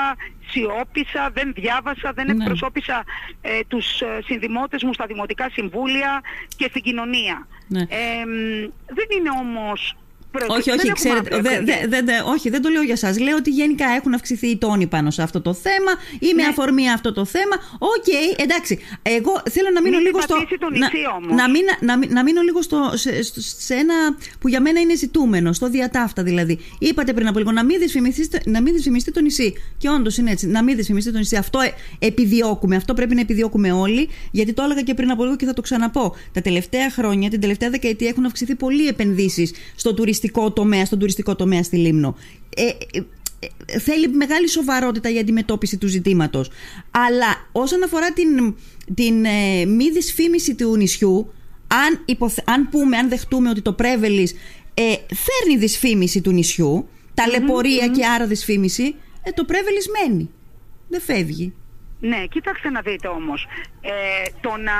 σιώπησα, 0.51 1.31
δεν 1.33 1.53
διάβασα, 1.53 2.13
δεν 2.13 2.27
ναι. 2.27 2.33
εκπροσώπησα 2.33 3.05
ε, 3.41 3.61
τους 3.69 4.01
ε, 4.01 4.19
συνδημότες 4.25 4.83
μου 4.83 4.93
στα 4.93 5.07
δημοτικά 5.07 5.51
συμβούλια 5.53 6.21
και 6.57 6.67
στην 6.71 6.83
κοινωνία. 6.83 7.47
Ναι. 7.69 7.81
Ε, 7.81 8.25
δεν 8.99 9.09
είναι 9.19 9.31
όμως 9.41 9.97
όχι, 10.49 10.71
όχι, 10.71 10.93
ξέρετε. 10.93 11.41
Δε, 11.41 11.61
δε, 11.89 12.03
δε, 12.03 12.13
όχι, 12.25 12.51
δεν 12.51 12.63
το 12.63 12.69
λέω 12.69 12.83
για 12.83 12.93
εσά. 12.93 13.21
Λέω 13.21 13.37
ότι 13.37 13.51
γενικά 13.51 13.87
έχουν 13.97 14.15
αυξηθεί 14.15 14.47
οι 14.47 14.57
τόνοι 14.57 14.87
πάνω 14.87 15.11
σε 15.11 15.23
αυτό 15.23 15.41
το 15.41 15.55
θέμα 15.55 15.93
ή 16.19 16.35
με 16.35 16.43
ναι. 16.43 16.49
αφορμή 16.49 16.91
αυτό 16.91 17.13
το 17.13 17.25
θέμα. 17.25 17.57
Ok, 17.79 18.05
okay, 18.07 18.41
εντάξει. 18.43 18.79
Εγώ 19.03 19.43
θέλω 19.51 19.69
να 19.75 19.83
μείνω 19.83 19.97
μην 19.97 20.07
λίγο 20.07 20.21
στο. 20.21 20.35
Το 20.59 20.71
νησί, 20.71 20.91
να, 21.29 21.35
να, 21.35 21.51
μην, 21.51 21.63
να, 21.81 22.13
να 22.13 22.23
μείνω 22.23 22.41
λίγο 22.41 22.63
στο, 22.63 22.91
σε, 22.95 23.23
σε, 23.59 23.75
ένα 23.75 23.95
που 24.41 24.49
για 24.49 24.61
μένα 24.61 24.81
είναι 24.81 24.97
ζητούμενο, 24.97 25.53
στο 25.53 25.69
διά 25.69 25.89
ταύτα 25.89 26.23
δηλαδή. 26.23 26.59
Είπατε 26.79 27.13
πριν 27.13 27.27
από 27.27 27.39
λίγο 27.39 27.53
να 27.53 27.65
μην 27.65 27.79
δυσφημιστεί 28.73 29.13
το 29.13 29.21
νησί. 29.21 29.55
Και 29.79 29.89
όντως 29.89 30.17
είναι 30.17 30.31
έτσι. 30.31 30.47
Να 30.47 30.63
μην 30.63 30.77
δυσφημιστεί 30.77 31.13
το 31.13 31.19
νησί. 31.19 31.37
Αυτό 31.37 31.61
ε, 31.61 31.73
επιδιώκουμε. 31.99 32.77
Αυτό 32.77 32.95
πρέπει 32.95 33.15
να 33.15 33.21
επιδιώκουμε 33.21 33.73
όλοι. 33.73 34.09
Γιατί 34.31 34.53
το 34.53 34.63
έλεγα 34.63 34.83
και 34.83 34.95
πριν 34.95 35.11
από 35.11 35.25
λίγο 35.25 35.37
και 35.37 35.47
θα 35.47 35.53
το 35.53 35.63
ξαναπώ. 35.63 36.17
Τα 36.33 36.41
τελευταία 36.41 36.91
χρόνια, 36.91 37.31
την 37.31 37.41
τελευταία 37.41 37.71
δεκαετία 37.71 38.09
έχουν 38.09 38.25
αυξηθεί 38.25 38.55
πολύ 38.55 38.76
οι 38.76 38.87
επενδύσεις 38.87 39.53
στο 39.75 39.95
τουριστικό 39.95 40.18
τουριστικό 40.21 40.53
τομέα, 40.53 40.85
στον 40.85 40.99
τουριστικό 40.99 41.37
τομέα 41.37 41.63
στη 41.63 41.77
Λήμνο. 41.77 42.17
Ε, 42.57 42.63
ε, 42.63 43.03
ε, 43.67 43.79
θέλει 43.79 44.09
μεγάλη 44.09 44.49
σοβαρότητα 44.49 45.11
η 45.11 45.19
αντιμετώπιση 45.19 45.77
του 45.77 45.87
ζητήματος. 45.87 46.51
Αλλά 46.91 47.49
όσον 47.53 47.83
αφορά 47.83 48.13
την, 48.13 48.55
την 48.95 49.25
ε, 49.25 49.65
μη 49.65 49.91
δυσφήμιση 49.91 50.55
του 50.55 50.77
νησιού, 50.77 51.33
αν, 51.67 52.05
αν 52.45 52.69
πούμε, 52.69 52.97
αν 52.97 53.09
δεχτούμε 53.09 53.51
ότι 53.51 53.63
το 53.63 53.73
Πρέβελης 53.73 54.35
ε, 54.75 54.83
φέρνει 55.15 55.59
δυσφήμιση 55.59 56.21
του 56.21 56.31
νησιού, 56.31 56.89
ταλαιπωρία 57.15 57.89
και 57.89 58.07
άρα 58.07 58.27
δυσφήμιση, 58.27 58.95
ε, 59.23 59.31
το 59.31 59.45
πρέβελης 59.45 59.87
μένει. 59.89 60.31
Δεν 60.89 61.01
φεύγει. 61.01 61.53
Ναι, 62.01 62.25
κοίταξε 62.31 62.69
να 62.69 62.81
δείτε 62.81 63.09
όμως. 63.09 63.47
Ε, 63.81 63.91
το 64.41 64.49
να 64.49 64.73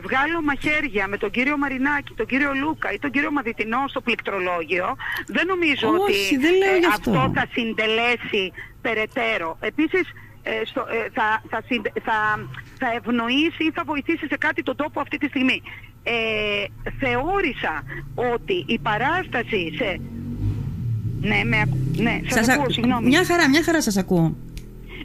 βγάλω 0.00 0.42
μαχαίρια 0.42 1.08
με 1.08 1.16
τον 1.16 1.30
κύριο 1.30 1.56
Μαρινάκη, 1.58 2.12
τον 2.14 2.26
κύριο 2.26 2.52
Λούκα 2.54 2.92
ή 2.92 2.98
τον 2.98 3.10
κύριο 3.10 3.30
Μαδιτινό 3.32 3.84
στο 3.88 4.00
πληκτρολόγιο, 4.00 4.96
δεν 5.26 5.46
νομίζω 5.46 5.88
Όχι, 5.88 6.00
ότι 6.34 6.36
δεν 6.44 6.54
λέω 6.56 6.74
ε, 6.74 6.78
γι' 6.78 6.86
αυτό. 6.86 7.10
αυτό. 7.10 7.32
θα 7.34 7.46
συντελέσει 7.52 8.52
περαιτέρω. 8.80 9.56
Επίσης, 9.60 10.02
ε, 10.42 10.50
στο, 10.64 10.80
ε, 10.80 11.08
θα, 11.12 11.42
θα, 11.50 11.62
συντε- 11.66 11.92
θα, 12.04 12.18
θα 12.78 12.86
ευνοήσει 12.96 13.64
ή 13.64 13.70
θα 13.74 13.82
βοηθήσει 13.86 14.26
σε 14.26 14.36
κάτι 14.36 14.62
τον 14.62 14.76
τόπο 14.76 15.00
αυτή 15.00 15.16
τη 15.18 15.26
στιγμή. 15.28 15.62
Ε, 16.02 16.12
θεώρησα 16.98 17.82
ότι 18.34 18.64
η 18.66 18.78
παράσταση 18.78 19.72
σε... 19.76 20.00
Ναι, 21.20 21.40
με, 21.44 21.60
ακ- 21.60 22.00
ναι, 22.00 22.20
σας, 22.24 22.34
Σας 22.44 22.48
ακούω, 22.48 22.62
ακ- 22.64 22.72
συγγνώμη. 22.72 23.06
Μια 23.06 23.24
χαρά, 23.24 23.48
μια 23.48 23.62
χαρά 23.62 23.82
σας 23.82 23.96
ακούω. 23.96 24.36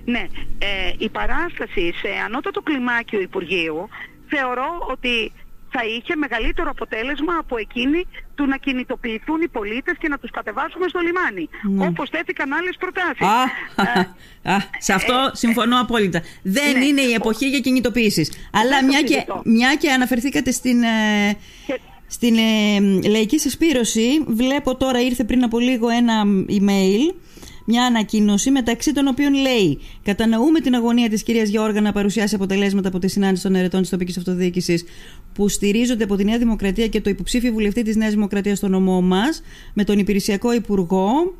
Ναι, 0.05 0.25
ε, 0.59 0.93
η 0.97 1.09
παράσταση 1.09 1.93
σε 2.01 2.09
ανώτατο 2.25 2.61
κλιμάκιο 2.61 3.19
Υπουργείου 3.21 3.89
θεωρώ 4.27 4.87
ότι 4.91 5.31
θα 5.75 5.81
είχε 5.85 6.15
μεγαλύτερο 6.15 6.69
αποτέλεσμα 6.69 7.33
από 7.39 7.57
εκείνη 7.57 8.05
του 8.35 8.45
να 8.45 8.57
κινητοποιηθούν 8.57 9.41
οι 9.41 9.47
πολίτες 9.47 9.95
και 9.99 10.07
να 10.07 10.17
τους 10.17 10.31
κατεβάσουμε 10.31 10.87
στο 10.87 10.99
λιμάνι. 10.99 11.49
Ναι. 11.63 11.85
Όπως 11.87 12.09
τέθηκαν 12.09 12.53
άλλες 12.53 12.75
προτάσεις. 12.79 13.27
Α, 13.27 13.41
Ε, 14.43 14.51
α, 14.53 14.57
σε 14.77 14.93
αυτό 14.93 15.29
συμφωνώ 15.33 15.79
απόλυτα. 15.81 16.21
Δεν 16.43 16.77
ναι. 16.79 16.85
είναι 16.85 17.01
η 17.01 17.13
εποχή 17.13 17.49
για 17.49 17.59
κινητοποιήσεις. 17.59 18.31
Αλλά 18.51 18.79
το 18.79 18.85
μια 18.85 19.01
και, 19.01 19.13
συζητώ. 19.13 19.41
μια 19.45 19.75
και 19.75 19.91
αναφερθήκατε 19.91 20.51
στην, 20.51 20.83
ε, 20.83 21.37
Και- 21.67 21.79
στην 22.07 22.35
ε, 22.37 22.79
λαϊκή 23.09 23.39
συσπήρωση, 23.39 24.23
βλέπω 24.27 24.75
τώρα 24.75 24.99
ήρθε 25.01 25.23
πριν 25.23 25.43
από 25.43 25.59
λίγο 25.59 25.89
ένα 25.89 26.23
email, 26.49 27.13
μια 27.65 27.85
ανακοίνωση 27.85 28.51
μεταξύ 28.51 28.93
των 28.93 29.07
οποίων 29.07 29.33
λέει 29.33 29.79
Κατανοούμε 30.03 30.59
την 30.59 30.75
αγωνία 30.75 31.09
της 31.09 31.23
κυρίας 31.23 31.49
Γιώργα 31.49 31.81
να 31.81 31.91
παρουσιάσει 31.91 32.35
αποτελέσματα 32.35 32.87
από 32.87 32.99
τη 32.99 33.07
συνάντηση 33.07 33.43
των 33.43 33.55
ερετών 33.55 33.81
της 33.81 33.89
τοπικής 33.89 34.17
αυτοδιοίκησης 34.17 34.83
που 35.33 35.47
στηρίζονται 35.47 36.03
από 36.03 36.15
τη 36.15 36.23
Νέα 36.23 36.37
Δημοκρατία 36.37 36.87
και 36.87 37.01
το 37.01 37.09
υποψήφιο 37.09 37.51
βουλευτή 37.51 37.81
της 37.83 37.95
Νέας 37.95 38.13
Δημοκρατίας 38.13 38.57
στο 38.57 38.67
νομό 38.67 39.01
μας 39.01 39.41
με 39.73 39.83
τον 39.83 39.99
υπηρεσιακό 39.99 40.53
υπουργό 40.53 41.33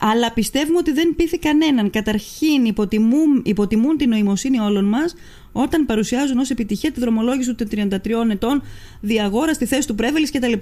αλλά 0.00 0.32
πιστεύουμε 0.32 0.78
ότι 0.78 0.92
δεν 0.92 1.14
πείθει 1.16 1.38
κανέναν. 1.38 1.90
Καταρχήν 1.90 2.64
υποτιμούν, 2.64 3.42
υποτιμούν 3.44 3.96
την 3.96 4.08
νοημοσύνη 4.08 4.58
όλων 4.58 4.84
μας 4.84 5.14
όταν 5.52 5.86
παρουσιάζουν 5.86 6.38
ως 6.38 6.50
επιτυχία 6.50 6.92
τη 6.92 7.00
δρομολόγηση 7.00 7.54
των 7.54 7.68
33 7.70 8.30
ετών 8.30 8.62
διαγόρα 9.00 9.54
στη 9.54 9.66
θέση 9.66 9.86
του 9.86 9.94
Πρέβελης 9.94 10.30
κτλ. 10.30 10.52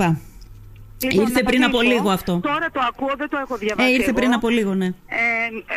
Λοιπόν, 1.10 1.26
Ήρθε 1.26 1.42
να 1.42 1.48
πριν 1.50 1.64
από 1.64 1.76
απαντήσω. 1.76 1.96
λίγο 1.96 2.10
αυτό. 2.10 2.40
Τώρα 2.42 2.70
το 2.72 2.80
ακούω, 2.88 3.12
δεν 3.16 3.28
το 3.28 3.38
έχω 3.38 3.54
Ε, 3.54 3.58
διαβάσει 3.58 3.90
ήρθε 3.92 4.04
εγώ. 4.04 4.12
πριν 4.18 4.32
από 4.32 4.48
λίγο, 4.48 4.74
ναι. 4.74 4.86
Ε, 4.86 4.92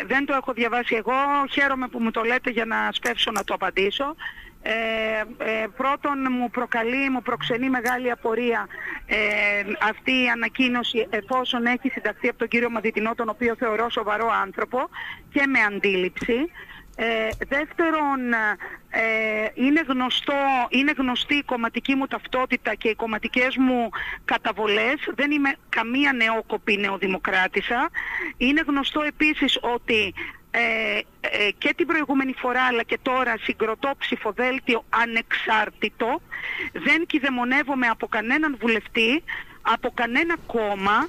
δεν 0.06 0.24
το 0.26 0.34
έχω 0.34 0.52
διαβάσει 0.52 0.94
εγώ. 0.94 1.12
Χαίρομαι 1.50 1.88
που 1.88 1.98
μου 2.02 2.10
το 2.10 2.22
λέτε 2.22 2.50
για 2.50 2.64
να 2.64 2.76
σπεύσω 2.92 3.30
να 3.30 3.44
το 3.44 3.54
απαντήσω. 3.54 4.14
Ε, 4.62 4.72
ε, 5.44 5.66
πρώτον 5.76 6.18
μου 6.30 6.50
προκαλεί, 6.50 7.10
μου 7.10 7.22
προξενεί 7.22 7.68
μεγάλη 7.70 8.10
απορία 8.10 8.66
ε, 9.06 9.16
αυτή 9.88 10.10
η 10.10 10.28
ανακοίνωση 10.34 11.06
εφόσον 11.10 11.66
έχει 11.66 11.88
συνταχθεί 11.88 12.28
από 12.28 12.38
τον 12.38 12.48
κύριο 12.48 12.70
Μαδιτινό 12.70 13.14
τον 13.14 13.28
οποίο 13.28 13.54
θεωρώ 13.58 13.90
σοβαρό 13.90 14.28
άνθρωπο 14.42 14.78
και 15.32 15.46
με 15.46 15.58
αντίληψη. 15.60 16.50
Ε, 16.98 17.28
δεύτερον, 17.48 18.32
ε, 18.90 19.48
είναι, 19.54 19.82
γνωστό, 19.88 20.34
είναι 20.68 20.92
γνωστή 20.96 21.34
η 21.34 21.42
κομματική 21.42 21.94
μου 21.94 22.06
ταυτότητα 22.06 22.74
και 22.74 22.88
οι 22.88 22.94
κομματικές 22.94 23.56
μου 23.56 23.88
καταβολές. 24.24 24.94
Δεν 25.14 25.30
είμαι 25.30 25.54
καμία 25.68 26.12
νεόκοπη 26.12 26.76
νεοδημοκράτησα. 26.76 27.90
Είναι 28.36 28.62
γνωστό 28.66 29.02
επίσης 29.02 29.58
ότι 29.60 30.14
ε, 30.50 30.98
ε, 31.20 31.50
και 31.58 31.74
την 31.76 31.86
προηγούμενη 31.86 32.34
φορά 32.38 32.62
αλλά 32.62 32.82
και 32.82 32.98
τώρα 33.02 33.34
συγκροτώ 33.42 33.92
ψηφοδέλτιο 33.98 34.84
ανεξάρτητο. 34.88 36.20
Δεν 36.72 37.06
κυδεμονεύομαι 37.06 37.86
από 37.86 38.06
κανέναν 38.06 38.56
βουλευτή, 38.60 39.22
από 39.62 39.90
κανένα 39.94 40.36
κόμμα. 40.46 41.08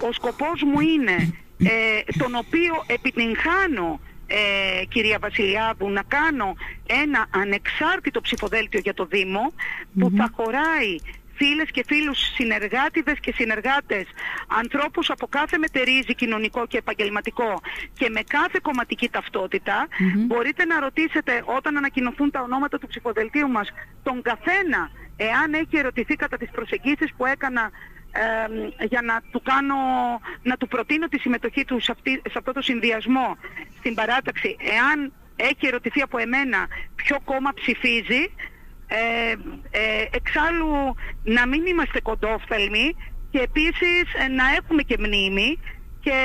Ο 0.00 0.12
σκοπός 0.12 0.62
μου 0.62 0.80
είναι, 0.80 1.34
ε, 1.58 2.00
τον 2.18 2.34
οποίο 2.34 2.84
επιτυγχάνω 2.86 4.00
ε, 4.28 4.84
κυρία 4.84 5.18
Βασιλιάδου, 5.18 5.90
να 5.90 6.02
κάνω 6.02 6.54
ένα 6.86 7.26
ανεξάρτητο 7.30 8.20
ψηφοδέλτιο 8.20 8.80
για 8.80 8.94
το 8.94 9.04
Δήμο 9.04 9.52
που 9.98 10.12
θα 10.16 10.30
χωράει 10.36 10.96
φίλες 11.38 11.70
και 11.70 11.84
φίλους 11.86 12.18
συνεργάτηδες 12.18 13.18
και 13.20 13.32
συνεργάτες, 13.32 14.06
ανθρώπους 14.60 15.10
από 15.10 15.26
κάθε 15.26 15.58
μετερίζει 15.58 16.14
κοινωνικό 16.14 16.66
και 16.66 16.78
επαγγελματικό 16.78 17.60
και 17.98 18.08
με 18.08 18.22
κάθε 18.22 18.58
κομματική 18.62 19.08
ταυτότητα. 19.08 19.86
Μπορείτε 20.26 20.64
να 20.64 20.80
ρωτήσετε 20.80 21.42
όταν 21.44 21.76
ανακοινωθούν 21.76 22.30
τα 22.30 22.40
ονόματα 22.40 22.78
του 22.78 22.86
ψηφοδελτίου 22.86 23.48
μας 23.48 23.68
τον 24.02 24.22
καθένα 24.22 24.90
εάν 25.16 25.54
έχει 25.54 25.76
ερωτηθεί 25.76 26.14
κατά 26.16 26.36
τις 26.36 26.50
προσεγγίσεις 26.50 27.12
που 27.16 27.26
έκανα 27.26 27.70
ε, 28.12 28.84
για 28.84 29.02
να 29.02 29.20
του 29.30 29.42
κάνω, 29.42 29.76
να 30.42 30.56
του 30.56 30.68
προτείνω 30.68 31.06
τη 31.08 31.18
συμμετοχή 31.18 31.64
του 31.64 31.80
σε, 31.80 31.92
αυτή, 31.92 32.10
σε 32.10 32.38
αυτό 32.38 32.52
το 32.52 32.62
συνδυασμό 32.62 33.36
στην 33.78 33.94
παράταξη, 33.94 34.56
εάν 34.58 35.12
έχει 35.36 35.66
ερωτηθεί 35.66 36.00
από 36.00 36.18
εμένα 36.18 36.66
ποιο 36.94 37.16
κόμμα 37.24 37.52
ψηφίζει, 37.54 38.34
ε, 38.86 39.32
ε, 39.70 40.04
εξάλλου 40.10 40.94
να 41.24 41.46
μην 41.46 41.66
είμαστε 41.66 42.00
κοντόφθαλμοι 42.00 42.96
και 43.30 43.38
επίσης 43.38 44.14
ε, 44.24 44.28
να 44.28 44.44
έχουμε 44.56 44.82
και 44.82 44.96
μνήμη 44.98 45.58
και 46.00 46.18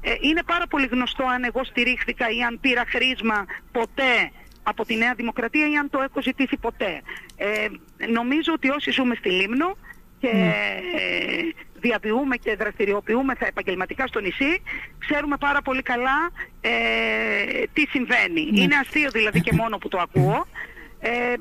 ε, 0.00 0.14
είναι 0.20 0.42
πάρα 0.42 0.66
πολύ 0.66 0.86
γνωστό 0.86 1.24
αν 1.24 1.44
εγώ 1.44 1.64
στηρίχθηκα 1.64 2.30
ή 2.30 2.42
αν 2.42 2.58
πήρα 2.60 2.84
χρήσμα 2.88 3.44
ποτέ 3.72 4.30
από 4.62 4.84
τη 4.84 4.96
Νέα 4.96 5.14
Δημοκρατία 5.14 5.68
ή 5.70 5.76
αν 5.76 5.90
το 5.90 6.00
έχω 6.00 6.22
ζητήσει 6.22 6.56
ποτέ. 6.56 7.02
Ε, 7.36 7.68
νομίζω 8.12 8.52
ότι 8.52 8.68
όσοι 8.70 8.90
ζούμε 8.90 9.14
στη 9.14 9.30
Λίμνο 9.30 9.76
και 10.20 10.28
ε, 10.28 11.42
διαβιούμε 11.84 12.36
και 12.36 12.56
δραστηριοποιούμε 12.56 13.34
θα 13.34 13.46
επαγγελματικά 13.46 14.06
στο 14.06 14.20
νησί, 14.20 14.62
ξέρουμε 14.98 15.36
πάρα 15.36 15.62
πολύ 15.62 15.82
καλά 15.82 16.30
ε, 16.60 16.70
τι 17.72 17.86
συμβαίνει. 17.88 18.50
Είναι 18.52 18.76
αστείο 18.76 19.10
δηλαδή 19.10 19.40
και 19.40 19.52
μόνο 19.52 19.78
που 19.78 19.88
το 19.88 19.98
ακούω. 19.98 20.46
Ε, 21.00 21.34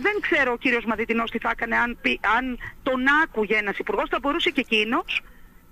δεν 0.00 0.12
ξέρω 0.20 0.52
ο 0.52 0.56
κύριος 0.56 0.84
Μαδιτινός 0.84 1.30
τι 1.30 1.38
θα 1.38 1.50
έκανε 1.52 1.76
αν, 1.76 1.98
πει- 2.00 2.20
αν 2.36 2.58
τον 2.82 3.00
άκουγε 3.22 3.56
ένας 3.56 3.78
υπουργός, 3.78 4.08
θα 4.10 4.18
μπορούσε 4.22 4.50
και 4.50 4.60
εκείνος 4.60 5.22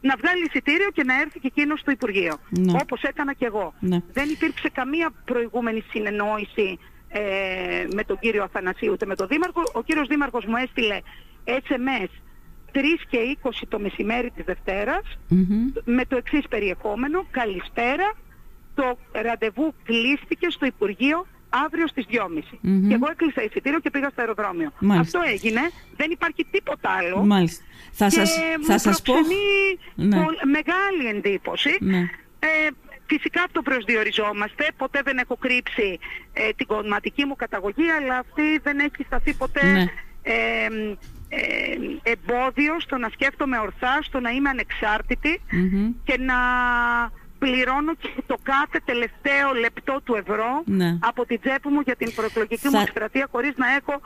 να 0.00 0.14
βγάλει 0.16 0.44
εισιτήριο 0.44 0.90
και 0.90 1.04
να 1.04 1.20
έρθει 1.20 1.38
και 1.40 1.46
εκείνος 1.46 1.80
στο 1.80 1.90
Υπουργείο. 1.90 2.36
Ναι. 2.48 2.72
Όπως 2.82 3.02
έκανα 3.02 3.32
και 3.34 3.46
εγώ. 3.46 3.74
Ναι. 3.80 3.98
Δεν 4.12 4.28
υπήρξε 4.28 4.68
καμία 4.72 5.10
προηγούμενη 5.24 5.84
συνεννόηση 5.90 6.78
ε, 7.08 7.20
με 7.94 8.04
τον 8.04 8.18
κύριο 8.18 8.42
Αθανασίου 8.42 8.92
ούτε 8.92 9.06
με 9.06 9.14
τον 9.16 9.26
Δήμαρχο. 9.28 9.62
Ο 9.72 9.82
κύριος 9.82 10.08
Δήμαρχος 10.08 10.44
μου 10.44 10.56
έστειλε 10.56 10.98
SMS 11.46 12.08
3 12.72 12.78
και 13.08 13.18
20 13.42 13.50
το 13.68 13.78
μεσημέρι 13.78 14.30
της 14.30 14.44
Δευτέρας 14.44 15.18
Μμμ. 15.28 15.72
με 15.84 16.04
το 16.04 16.16
εξής 16.16 16.48
περιεχόμενο. 16.48 17.26
Καλησπέρα. 17.30 18.12
Το 18.74 18.98
ραντεβού 19.12 19.74
κλείστηκε 19.84 20.46
στο 20.50 20.66
Υπουργείο 20.66 21.26
αύριο 21.64 21.86
στις 21.86 22.04
2.30. 22.10 22.18
Μμμ. 22.60 22.88
Και 22.88 22.94
εγώ 22.94 23.06
έκλεισα 23.10 23.42
εισιτήριο 23.42 23.80
και 23.80 23.90
πήγα 23.90 24.08
στο 24.10 24.20
αεροδρόμιο. 24.20 24.72
Μάλιστα. 24.78 25.18
Αυτό 25.18 25.30
έγινε. 25.32 25.60
Δεν 25.96 26.10
υπάρχει 26.10 26.46
τίποτα 26.50 26.90
άλλο. 26.90 27.24
Μάλιστα. 27.24 27.64
Θα 27.92 28.04
και 28.08 28.10
σας, 28.14 28.38
μου 28.58 28.64
θα 28.64 28.78
σας 28.78 29.02
πω... 29.02 29.12
προξενεί 29.14 29.38
Ναι. 30.08 30.16
πολ- 30.24 30.44
μεγάλη 30.44 31.16
εντύπωση. 31.16 31.76
Ναι. 31.80 31.98
Ε, 32.38 32.68
φυσικά 33.06 33.42
αυτό 33.42 33.62
προσδιοριζόμαστε. 33.62 34.66
Ποτέ 34.76 35.00
δεν 35.04 35.18
έχω 35.18 35.36
κρύψει 35.36 35.98
ε, 36.32 36.48
την 36.56 36.66
κομματική 36.66 37.24
μου 37.24 37.36
καταγωγή, 37.36 37.90
αλλά 37.90 38.18
αυτή 38.18 38.58
δεν 38.62 38.78
έχει 38.78 39.02
σταθεί 39.06 39.34
ποτέ 39.34 39.72
Ναι. 39.72 39.84
ε, 40.22 40.32
ε, 40.64 40.96
εμπόδιο 42.02 42.80
στο 42.80 42.96
να 42.98 43.08
σκέφτομαι 43.08 43.58
ορθά, 43.58 43.98
στο 44.02 44.20
να 44.20 44.30
είμαι 44.30 44.48
ανεξάρτητη 44.48 45.40
Μμμ. 45.50 45.90
και 46.04 46.16
να 46.18 46.34
πληρώνω 47.38 47.94
και 47.94 48.08
το 48.26 48.36
κάθε 48.42 48.78
τελευταίο 48.84 49.52
λεπτό 49.60 50.00
του 50.04 50.14
ευρώ 50.14 50.62
Ναι. 50.64 50.98
από 51.00 51.26
την 51.26 51.40
τσέπη 51.40 51.68
μου 51.68 51.80
για 51.80 51.96
την 51.96 52.14
προεκλογική 52.14 52.56
Θα- 52.68 52.70
μου 52.70 52.80
εκστρατεία 52.82 53.28
χωρίς 53.30 53.52
να 53.56 53.66
έχω 53.78 54.00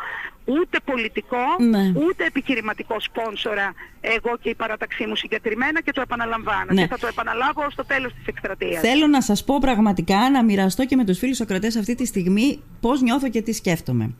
ούτε 0.44 0.78
πολιτικό 0.84 1.44
Ναι. 1.58 1.92
ούτε 2.06 2.24
επιχειρηματικό 2.24 2.96
σπόνσορα 3.00 3.72
εγώ 4.00 4.36
και 4.42 4.48
η 4.48 4.54
παράταξή 4.54 5.06
μου 5.06 5.16
συγκεκριμένα 5.16 5.80
και 5.82 5.92
το 5.92 6.00
επαναλαμβάνω 6.00 6.72
Ναι. 6.72 6.80
και 6.82 6.86
θα 6.88 6.98
το 6.98 7.06
επαναλάβω 7.06 7.70
στο 7.70 7.84
τέλος 7.84 8.12
της 8.14 8.26
εκστρατείας. 8.26 8.80
Θέλω 8.80 9.06
να 9.06 9.20
σας 9.22 9.44
πω 9.44 9.58
πραγματικά, 9.60 10.30
να 10.30 10.44
μοιραστώ 10.44 10.84
και 10.86 10.96
με 10.96 11.04
τους 11.04 11.18
φίλους 11.18 11.36
Σοκρατές 11.36 11.76
αυτή 11.76 11.94
τη 11.94 12.06
στιγμή 12.06 12.62
πώς 12.80 13.00
νιώθω 13.00 13.28
και 13.30 13.42
τι 13.42 13.52
σκέφτομαι. 13.52 14.14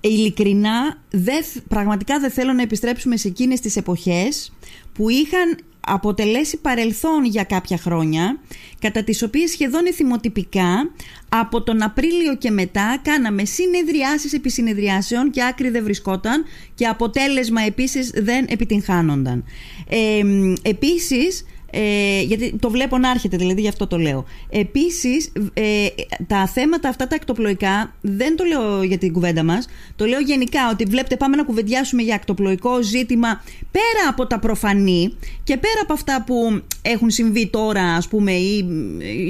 Ειλικρινά, 0.00 1.02
δεν, 1.10 1.42
θ- 1.44 1.68
πραγματικά 1.68 2.18
δεν 2.20 2.30
θέλω 2.30 2.52
να 2.52 2.62
επιστρέψουμε 2.62 3.16
σε 3.16 3.28
εκείνες 3.28 3.60
τις 3.60 3.76
εποχές 3.76 4.52
που 4.92 5.08
είχαν 5.08 5.58
αποτελέσει 5.80 6.56
παρελθόν 6.56 7.24
για 7.24 7.44
κάποια 7.44 7.78
χρόνια, 7.78 8.38
κατά 8.78 9.04
τις 9.04 9.22
οποίες 9.22 9.50
σχεδόν 9.50 9.86
εθιμοτυπικά 9.86 10.90
από 11.28 11.62
τον 11.62 11.82
Απρίλιο 11.82 12.36
και 12.36 12.50
μετά 12.50 13.00
κάναμε 13.02 13.44
συνεδριάσεις 13.44 14.32
επί 14.32 14.50
συνεδριάσεων 14.50 15.30
και 15.30 15.44
άκρη 15.44 15.68
δεν 15.68 15.84
βρισκόταν 15.84 16.44
και 16.74 16.86
αποτέλεσμα 16.86 17.62
επίσης 17.62 18.10
δεν 18.14 18.46
επιτυγχάνονταν. 18.48 19.44
Ε, 19.88 20.22
επίσης, 20.62 21.44
Ε, 21.70 22.20
γιατί 22.22 22.56
το 22.60 22.70
βλέπω 22.70 22.98
να 22.98 23.10
έρχεται, 23.10 23.36
δηλαδή 23.36 23.60
γι' 23.60 23.68
αυτό 23.68 23.86
το 23.86 23.98
λέω. 23.98 24.24
Επίσης, 24.50 25.32
ε, 25.54 25.86
τα 26.26 26.46
θέματα 26.46 26.88
αυτά 26.88 27.06
τα 27.06 27.14
εκτοπλοϊκά 27.14 27.94
δεν 28.00 28.36
το 28.36 28.44
λέω 28.44 28.82
για 28.82 28.98
την 28.98 29.12
κουβέντα 29.12 29.42
μας. 29.42 29.68
Το 29.96 30.04
λέω 30.04 30.20
γενικά 30.20 30.70
ότι 30.70 30.84
βλέπετε, 30.84 31.16
πάμε 31.16 31.36
να 31.36 31.44
κουβεντιάσουμε 31.44 32.02
για 32.02 32.14
εκτοπλοϊκό 32.14 32.82
ζήτημα 32.82 33.42
πέρα 33.70 34.08
από 34.08 34.26
τα 34.26 34.38
προφανή 34.38 35.16
και 35.44 35.56
πέρα 35.56 35.80
από 35.82 35.92
αυτά 35.92 36.24
που 36.26 36.62
έχουν 36.82 37.10
συμβεί 37.10 37.46
τώρα, 37.46 37.82
ας 37.82 38.08
πούμε, 38.08 38.32
ή, 38.32 38.64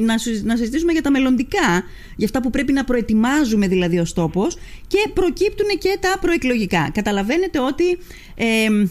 να, 0.02 0.14
να 0.42 0.56
συζητήσουμε 0.56 0.92
για 0.92 1.02
τα 1.02 1.10
μελλοντικά, 1.10 1.84
για 2.16 2.26
αυτά 2.26 2.42
που 2.42 2.50
πρέπει 2.50 2.72
να 2.72 2.84
προετοιμάζουμε 2.84 3.68
δηλαδή 3.68 3.98
ως 3.98 4.12
τόπος 4.12 4.56
και 4.86 4.98
προκύπτουν 5.14 5.68
και 5.78 5.98
τα 6.00 6.18
προεκλογικά. 6.20 6.90
Καταλαβαίνετε 6.92 7.60
ότι. 7.60 7.98
Ε, 8.34 8.86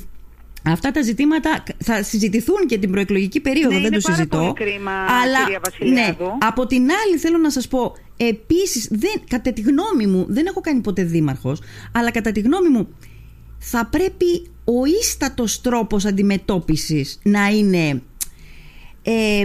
Αυτά 0.64 0.92
τα 0.92 1.02
ζητήματα 1.02 1.64
θα 1.78 2.04
συζητηθούν 2.04 2.68
και 2.68 2.78
την 2.78 2.92
προεκλογική 2.92 3.40
περίοδο, 3.40 3.76
ναι, 3.76 3.82
δεν 3.82 3.92
το 3.92 4.00
συζητώ. 4.00 4.38
Πολύ 4.38 4.54
κρίμα, 4.54 4.92
αλλά 4.92 5.44
κυρία 5.44 5.60
Βασιλιάδου. 5.64 6.24
ναι, 6.24 6.36
από 6.40 6.66
την 6.66 6.82
άλλη 6.82 7.18
θέλω 7.18 7.38
να 7.38 7.50
σας 7.50 7.68
πω, 7.68 7.96
επίσης, 8.18 8.88
δεν, 8.92 9.22
κατά 9.28 9.54
τη 9.54 9.62
γνώμη 9.62 10.08
μου, 10.08 10.26
δεν 10.30 10.46
έχω 10.46 10.62
κάνει 10.62 10.82
ποτέ 10.82 11.04
δήμαρχος, 11.04 11.62
αλλά 11.92 12.12
κατά 12.12 12.32
τη 12.32 12.40
γνώμη 12.40 12.70
μου 12.70 12.88
θα 13.58 13.86
πρέπει 13.92 14.50
ο 14.64 14.86
ίστατος 15.02 15.62
τρόπος 15.62 16.06
αντιμετώπισης 16.06 17.20
να 17.24 17.48
είναι 17.48 18.02
ε, 19.10 19.42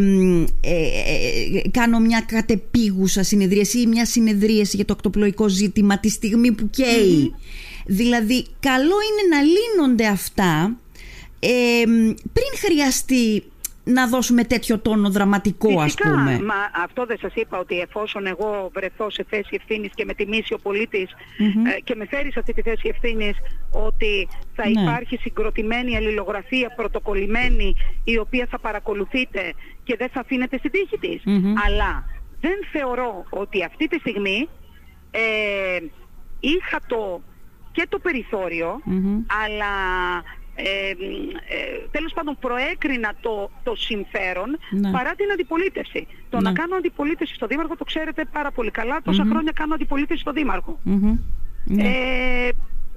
ε, 0.60 1.68
κάνω 1.70 1.98
μια 1.98 2.24
κατεπίγουσα 2.26 3.22
συνεδρίαση 3.22 3.80
ή 3.80 3.86
μια 3.86 4.06
συνεδρίαση 4.06 4.76
για 4.76 4.84
το 4.84 4.92
ακτοπλοϊκό 4.92 5.48
ζήτημα 5.48 5.98
τη 5.98 6.08
στιγμή 6.08 6.52
που 6.52 6.70
καίει. 6.70 7.34
Δηλαδή, 7.86 8.46
καλό 8.60 8.96
είναι 9.08 9.36
να 9.36 9.42
λύνονται 9.42 10.06
αυτά 10.06 10.76
πριν 12.32 12.50
χρειαστεί 12.64 13.44
να 13.84 14.06
δώσουμε 14.06 14.44
τέτοιο 14.44 14.78
τόνο 14.78 15.10
δραματικό 15.10 15.80
Φυσικά, 15.80 16.08
ας 16.08 16.14
πούμε. 16.14 16.40
Μα 16.42 16.82
αυτό 16.84 17.06
δεν 17.06 17.18
σας 17.18 17.34
είπα 17.34 17.58
ότι 17.58 17.80
εφόσον 17.80 18.26
εγώ 18.26 18.70
βρεθώ 18.74 19.10
σε 19.10 19.26
θέση 19.28 19.48
ευθύνης 19.50 19.90
και 19.94 20.04
με 20.04 20.14
τιμήσει 20.14 20.54
ο 20.54 20.58
πολιτης 20.58 21.10
ε, 21.76 21.80
και 21.80 21.94
με 21.94 22.06
φέρει 22.06 22.32
σε 22.32 22.38
αυτή 22.38 22.52
τη 22.52 22.62
θέση 22.62 22.88
ευθύνης 22.88 23.36
ότι 23.70 24.28
θα 24.54 24.68
Ναι. 24.68 24.80
υπάρχει 24.80 25.16
συγκροτημένη 25.16 25.96
αλληλογραφία 25.96 26.74
πρωτοκολλημένη 26.76 27.74
η 28.04 28.18
οποία 28.18 28.46
θα 28.50 28.58
παρακολουθείτε 28.58 29.52
και 29.84 29.96
δεν 29.98 30.08
θα 30.08 30.20
αφήνεται 30.20 30.58
στην 30.58 30.70
τύχη 30.70 30.98
της. 30.98 31.22
Αλλά 31.66 32.04
δεν 32.40 32.58
θεωρώ 32.72 33.24
ότι 33.30 33.64
αυτή 33.64 33.88
τη 33.88 33.98
στιγμή 33.98 34.48
ε, 35.10 35.20
είχα 36.40 36.80
το 36.86 37.22
και 37.72 37.86
το 37.88 37.98
περιθωριο 37.98 38.80
αλλά 39.44 39.72
ε, 40.54 40.62
ε, 40.88 41.86
τέλος 41.90 42.12
πάντων 42.12 42.36
προέκρινα 42.40 43.12
το, 43.20 43.50
το 43.62 43.74
συμφέρον 43.74 44.58
Ναι. 44.70 44.90
παρά 44.90 45.14
την 45.14 45.30
αντιπολίτευση. 45.32 46.06
Το 46.30 46.36
Ναι. 46.40 46.50
να 46.50 46.52
κάνω 46.52 46.74
αντιπολίτευση 46.76 47.34
στο 47.34 47.46
Δήμαρχο 47.46 47.76
το 47.76 47.84
ξέρετε 47.84 48.24
πάρα 48.32 48.50
πολύ 48.50 48.70
καλά. 48.70 49.00
Τόσα 49.04 49.24
χρόνια 49.30 49.52
κάνω 49.54 49.74
αντιπολίτευση 49.74 50.20
στο 50.22 50.32
Δήμαρχο. 50.32 50.78
Μμμ. 50.82 51.18
Ναι. 51.64 51.82
Ε, 51.82 52.48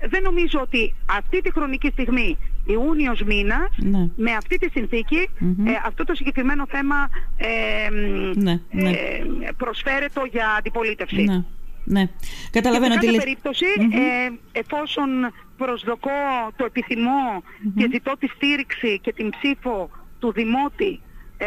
δεν 0.07 0.21
νομίζω 0.23 0.59
ότι 0.61 0.93
αυτή 1.05 1.41
τη 1.41 1.51
χρονική 1.51 1.89
στιγμή, 1.91 2.37
Ιούνιος 2.65 3.21
μήνας, 3.21 3.69
Ναι. 3.77 4.09
με 4.15 4.31
αυτή 4.31 4.57
τη 4.57 4.69
συνθηκη 4.69 5.29
ε, 5.65 5.71
αυτό 5.85 6.03
το 6.03 6.15
συγκεκριμένο 6.15 6.65
θέμα 6.69 7.09
ε, 7.37 7.89
μ, 7.91 8.31
Ναι, 8.43 8.59
ναι. 8.71 8.89
ε, 8.89 9.23
προσφέρεται 9.57 10.21
για 10.31 10.55
αντιπολίτευση. 10.57 11.23
Ναι, 11.23 11.43
ναι. 11.83 12.09
Καταλαβαίνω 12.51 12.91
σε 12.93 12.97
ότι 12.97 13.05
κάθε 13.05 13.15
λες- 13.15 13.23
περίπτωση, 13.23 13.65
ε, 13.91 14.59
εφόσον 14.59 15.09
προσδοκώ, 15.57 16.11
το 16.55 16.65
επιθυμω 16.65 17.43
και 17.77 17.87
ζητώ 17.91 18.13
τη 18.19 18.27
στήριξη 18.27 18.99
και 19.03 19.13
την 19.13 19.29
ψήφο 19.29 19.89
του 20.19 20.31
Δημότη 20.31 20.99
ε, 21.37 21.45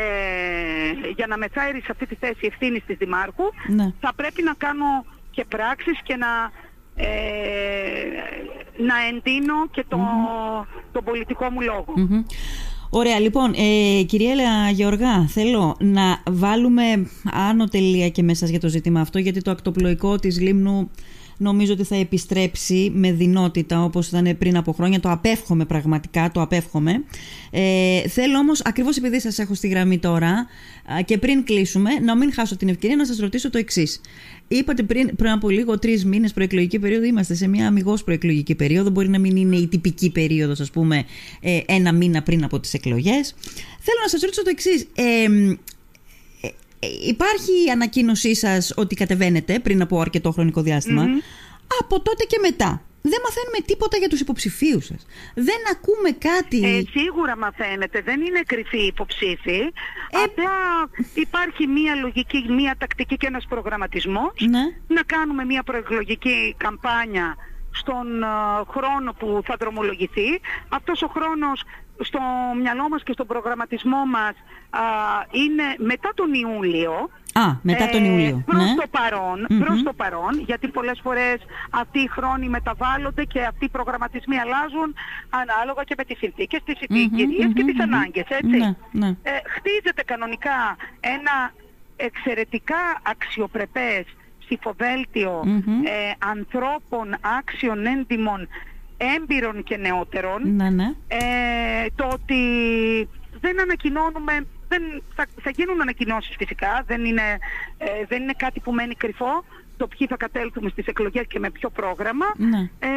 για 1.16 1.26
να 1.26 1.36
με 1.36 1.46
φέρει 1.52 1.80
σε 1.80 1.88
αυτή 1.90 2.06
τη 2.06 2.14
θέση 2.14 2.40
ευθύνης 2.40 2.82
της 2.86 2.96
Δημάρχου, 2.96 3.44
Ναι. 3.68 3.92
θα 4.00 4.12
πρέπει 4.16 4.42
να 4.42 4.54
κάνω 4.54 5.04
και 5.30 5.44
πράξεις 5.44 5.98
και 6.02 6.16
να, 6.16 6.50
ε, 6.94 7.08
να 8.76 8.94
εντείνω 9.10 9.68
και 9.70 9.84
το, 9.88 9.98
τον 10.92 11.04
πολιτικό 11.04 11.50
μου 11.50 11.60
λόγο. 11.60 11.92
Μμμ. 11.96 12.22
Ωραία, 12.90 13.20
λοιπόν, 13.20 13.52
ε, 13.56 14.02
κυρία 14.02 14.30
Έλεα 14.30 14.70
Γεωργά, 14.70 15.26
θέλω 15.26 15.76
να 15.78 16.22
βάλουμε 16.30 16.82
άνω 17.24 17.64
τελεία 17.64 18.08
και 18.08 18.22
μέσα 18.22 18.46
για 18.46 18.60
το 18.60 18.68
ζήτημα 18.68 19.00
αυτό, 19.00 19.18
γιατί 19.18 19.42
το 19.42 19.50
ακτοπλοϊκό 19.50 20.16
της 20.16 20.40
Λίμνου 20.40 20.90
νομίζω 21.38 21.72
ότι 21.72 21.84
θα 21.84 21.96
επιστρέψει 21.96 22.92
με 22.94 23.12
δυνότητα 23.12 23.84
όπως 23.84 24.08
ήταν 24.08 24.36
πριν 24.38 24.56
από 24.56 24.72
χρόνια. 24.72 25.00
Το 25.00 25.10
απέφχομαι 25.10 25.64
πραγματικά, 25.64 26.30
το 26.30 26.40
απέφχομαι. 26.40 27.04
Ε, 27.50 28.08
θέλω 28.08 28.38
όμως, 28.38 28.60
ακριβώς 28.64 28.96
επειδή 28.96 29.20
σας 29.20 29.38
έχω 29.38 29.54
στη 29.54 29.68
γραμμή 29.68 29.98
τώρα 29.98 30.46
α, 30.92 31.02
και 31.04 31.18
πριν 31.18 31.44
κλείσουμε, 31.44 31.90
να 31.90 32.16
μην 32.16 32.32
χάσω 32.32 32.56
την 32.56 32.68
ευκαιρία 32.68 32.96
να 32.96 33.06
σας 33.06 33.18
ρωτήσω 33.18 33.50
το 33.50 33.58
εξής. 33.58 34.00
Είπατε 34.48 34.82
πριν, 34.82 35.16
πριν 35.16 35.30
από 35.30 35.48
λίγο 35.48 35.78
τρεις 35.78 36.04
μήνες 36.04 36.32
προεκλογική 36.32 36.78
περίοδο, 36.78 37.04
είμαστε 37.04 37.34
σε 37.34 37.48
μια 37.48 37.66
αμυγός 37.66 38.04
προεκλογική 38.04 38.54
περίοδο. 38.54 38.90
Μπορεί 38.90 39.08
να 39.08 39.18
μην 39.18 39.36
είναι 39.36 39.56
η 39.56 39.66
τυπική 39.66 40.10
περίοδος, 40.10 40.60
ας 40.60 40.70
πούμε, 40.70 41.04
ε, 41.40 41.60
ένα 41.66 41.92
μήνα 41.92 42.22
πριν 42.22 42.44
από 42.44 42.60
τις 42.60 42.74
εκλογές. 42.74 43.34
Θέλω 43.78 43.98
να 44.02 44.08
σας 44.08 44.20
ρωτήσω 44.20 44.42
το 44.42 44.50
εξής. 44.50 44.86
Ε, 44.94 45.02
ε, 45.02 45.22
ε, 45.22 45.58
υπάρχει 47.06 47.64
η 47.66 47.70
ανακοίνωσή 47.70 48.34
σας 48.34 48.72
ότι 48.76 48.94
κατεβαίνετε 48.94 49.58
πριν 49.58 49.82
από 49.82 50.00
αρκετό 50.00 50.30
χρονικό 50.30 50.60
διάστημα. 50.62 51.04
Από 51.80 52.00
τότε 52.00 52.24
και 52.24 52.38
μετά. 52.40 52.82
Δεν 53.02 53.20
μαθαίνουμε 53.24 53.58
τίποτα 53.66 53.96
για 53.96 54.08
τους 54.08 54.20
υποψηφίους 54.20 54.84
σας. 54.84 55.06
Δεν 55.34 55.60
ακούμε 55.72 56.10
κάτι... 56.10 56.76
Ε, 56.76 56.82
σίγουρα 57.00 57.36
μαθαίνετε, 57.36 58.00
δεν 58.00 58.20
είναι 58.20 58.42
κρυφή 58.46 58.86
υποψήφοι. 58.86 59.60
Απλά 60.24 60.52
υπάρχει 61.14 61.66
μία 61.66 61.94
λογική, 61.94 62.44
μία 62.48 62.76
τακτική 62.78 63.16
και 63.16 63.26
ένας 63.26 63.46
προγραμματισμός. 63.48 64.32
Ναι. 64.50 64.64
Να 64.88 65.02
κάνουμε 65.02 65.44
μία 65.44 65.62
προεκλογική 65.62 66.54
καμπάνια 66.56 67.36
στον 67.70 68.22
ε, 68.22 68.26
χρόνο 68.68 69.12
που 69.12 69.40
θα 69.44 69.56
δρομολογηθεί. 69.60 70.40
Αυτός 70.68 71.02
ο 71.02 71.06
χρόνος 71.06 71.62
στο 72.00 72.18
μυαλό 72.60 72.88
μας 72.88 73.02
και 73.02 73.12
στον 73.12 73.26
προγραμματισμό 73.26 74.04
μας 74.06 74.34
α, 74.70 74.80
είναι 75.30 75.62
μετά 75.78 76.10
τον 76.14 76.32
Ιούλιο. 76.34 77.10
Α, 77.32 77.46
μετά 77.62 77.88
τον 77.88 78.04
Ε, 78.04 78.06
Ιούλιο. 78.08 78.42
προς 78.46 78.64
ναι. 78.64 78.74
το 78.74 78.84
παρόν, 78.90 79.46
προς 79.64 79.82
το 79.82 79.92
παρόν, 79.92 80.40
γιατί 80.46 80.68
πολλές 80.68 81.00
φορές 81.02 81.36
αυτοί 81.70 81.98
οι 81.98 82.08
χρόνοι 82.08 82.48
μεταβάλλονται 82.48 83.24
και 83.24 83.44
αυτοί 83.44 83.64
οι 83.64 83.68
προγραμματισμοί 83.68 84.38
αλλάζουν 84.38 84.94
ανάλογα 85.30 85.82
και 85.84 85.94
με 85.98 86.04
τις 86.04 86.18
συνθήκες, 86.18 86.60
τις 86.64 86.78
συγκυρίες 86.78 87.52
και 87.54 87.64
τις 87.64 87.80
ανάγκες, 87.80 88.26
έτσι. 88.28 88.56
Ναι, 88.56 88.74
ναι. 88.92 89.08
Ε, 89.08 89.30
χτίζεται 89.56 90.02
κανονικά 90.06 90.76
ένα 91.00 91.52
εξαιρετικά 91.96 93.00
αξιοπρεπές 93.02 94.04
ψηφοδέλτιο 94.38 95.42
ε, 95.84 96.10
ανθρώπων 96.18 97.16
άξιων 97.38 97.86
έντιμων 97.86 98.48
έμπειρων 99.16 99.62
και 99.62 99.76
νεότερων 99.76 100.54
Ναι, 100.56 100.70
ναι. 100.70 100.84
ε, 101.08 101.18
το 101.96 102.04
ότι 102.12 102.40
δεν 103.40 103.60
ανακοινώνουμε, 103.60 104.46
δεν, 104.68 104.82
θα, 105.14 105.26
θα 105.42 105.50
γίνουν 105.50 105.80
ανακοινώσεις 105.80 106.34
φυσικά, 106.38 106.84
δεν 106.86 107.04
είναι, 107.04 107.22
ε, 107.78 107.86
δεν 108.08 108.22
είναι 108.22 108.34
κάτι 108.36 108.60
που 108.60 108.72
μένει 108.72 108.94
κρυφό, 108.94 109.44
το 109.76 109.86
ποιοι 109.86 110.06
θα 110.06 110.16
κατέλθουμε 110.16 110.68
στις 110.70 110.86
εκλογές 110.86 111.24
και 111.28 111.38
με 111.38 111.50
ποιο 111.50 111.70
πρόγραμμα. 111.70 112.26
Ναι. 112.36 112.58
Ε, 112.78 112.88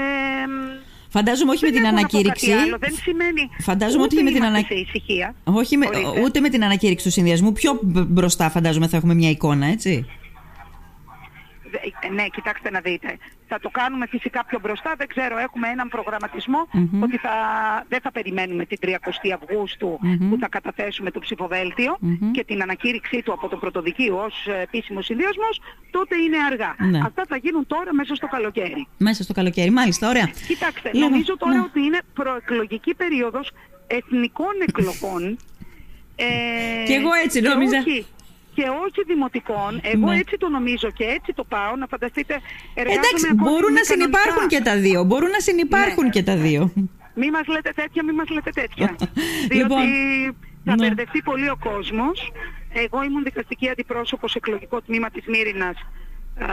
Φαντάζομαι 1.10 1.52
όχι 1.52 1.66
με 1.66 1.72
δεν 1.72 1.78
την 1.82 1.86
έχω 1.88 1.96
να 1.96 2.02
πω 2.02 2.08
ανακήρυξη. 2.18 2.50
κάτι 2.50 2.62
άλλο, 2.62 2.78
δεν 2.80 2.94
σημαίνει 2.94 3.50
Φαντάζομαι 3.60 4.04
ούτε 4.04 4.16
ότι 4.16 4.24
με 4.24 4.32
την 4.32 4.44
είμαστε 4.44 4.58
ανα- 4.58 4.68
σε 4.68 4.74
ησυχία. 4.74 5.36
Όχι 5.44 5.78
με, 5.78 5.86
Ορίστε. 5.88 6.22
ούτε 6.24 6.40
με 6.40 6.50
την 6.50 6.64
ανακήρυξη 6.64 7.06
του 7.06 7.12
συνδυασμού. 7.12 7.52
Πιο 7.52 7.80
μπ- 7.82 8.00
μπροστά 8.08 8.50
φαντάζομαι 8.50 8.88
θα 8.88 8.98
έχουμε 8.98 9.14
μια 9.14 9.30
εικόνα, 9.30 9.66
έτσι. 9.66 10.06
Δε- 12.02 12.10
Ναι, 12.14 12.26
κοιτάξτε 12.28 12.70
να 12.70 12.80
δείτε. 12.80 13.18
Θα 13.48 13.60
το 13.60 13.70
κάνουμε 13.70 14.08
φυσικά 14.08 14.46
πιο 14.46 14.60
μπροστά. 14.60 14.94
Δεν 14.98 15.08
ξέρω, 15.08 15.38
έχουμε 15.38 15.68
έναν 15.68 15.88
προγραμματισμό 15.88 16.68
ότι 17.02 17.18
θα, 17.18 17.32
δεν 17.88 18.00
θα 18.02 18.12
περιμένουμε 18.12 18.66
την 18.66 18.78
30 18.82 19.32
αυγουστου 19.42 20.00
που 20.30 20.38
θα 20.40 20.48
καταθέσουμε 20.50 21.12
το 21.12 21.20
ψηφοδέλτιο 21.20 21.98
και 22.32 22.44
την 22.44 22.62
ανακήρυξή 22.62 23.22
του 23.22 23.34
από 23.34 23.48
το 23.48 23.58
πρωτοδικείο 23.58 24.24
ως 24.24 24.48
ε, 24.48 24.62
επίσημος 24.62 25.06
συνδυασμός. 25.06 25.62
Τότε 25.92 26.16
είναι 26.18 26.38
αργά. 26.52 26.76
Ναι. 26.80 27.00
Αυτά 27.06 27.24
θα 27.28 27.38
γίνουν 27.38 27.68
τώρα 27.68 27.94
μέσα 27.94 28.16
στο 28.16 28.28
καλοκαίρι. 28.28 28.88
Μέσα 28.98 29.24
στο 29.24 29.34
καλοκαίρι. 29.34 29.70
Μάλιστα, 29.70 30.10
ωραία. 30.10 30.30
Κοιτάξτε, 30.48 30.90
Λέμε, 30.94 31.06
νομίζω 31.10 31.38
τώρα 31.38 31.54
ναι. 31.54 31.60
ότι 31.60 31.80
είναι 31.82 32.00
προεκλογική 32.14 32.94
περίοδος 32.96 33.52
εθνικών 33.88 34.54
εκλογών. 34.68 35.38
Ε, 36.16 36.26
Κι 36.86 36.94
εγώ 36.94 37.10
έτσι 37.24 37.42
και 37.42 37.48
νόμιζα. 37.48 37.78
όχι- 37.78 38.06
και 38.56 38.64
όχι 38.86 39.02
δημοτικών. 39.08 39.80
Εγώ 39.82 40.08
Ναι. 40.12 40.18
έτσι 40.18 40.36
το 40.38 40.50
νομίζω 40.50 40.92
και 40.92 41.04
έτσι 41.04 41.34
το 41.34 41.44
πάω. 41.44 41.76
Να 41.76 41.88
φανταστείτε, 41.88 42.34
εργάζομαι 42.74 43.06
Εντάξει, 43.08 43.26
ακόμη 43.32 43.42
μπορούν 43.50 43.74
να 43.74 43.82
κανονικά. 43.82 43.94
συνεπάρχουν 43.94 44.48
και 44.48 44.62
τα 44.62 44.76
δύο. 44.86 45.04
Μπορούν 45.04 45.30
να 45.30 45.40
συνεπάρχουν 45.40 46.04
Ναι. 46.04 46.10
και 46.10 46.24
τα 46.24 46.36
δύο. 46.36 46.74
Μη 47.16 47.32
μας 47.32 47.48
λέτε 47.48 47.72
τέτοια, 47.76 48.04
μη 48.04 48.12
μας 48.12 48.30
λέτε 48.30 48.50
τέτοια. 48.62 48.96
Διότι 49.52 49.56
Λοιπόν, 49.58 49.86
θα 50.66 50.76
ναι. 50.76 50.76
μπερδευτεί 50.76 51.22
πολύ 51.22 51.50
ο 51.50 51.58
κόσμος. 51.64 52.32
Εγώ 52.74 53.04
ήμουν 53.04 53.24
δικαστική 53.24 53.70
αντιπρόσωπος 53.70 54.36
εκλογικό 54.36 54.82
τμήμα 54.82 55.10
της 55.10 55.26
Μύρινας 55.28 55.78
α, 56.40 56.46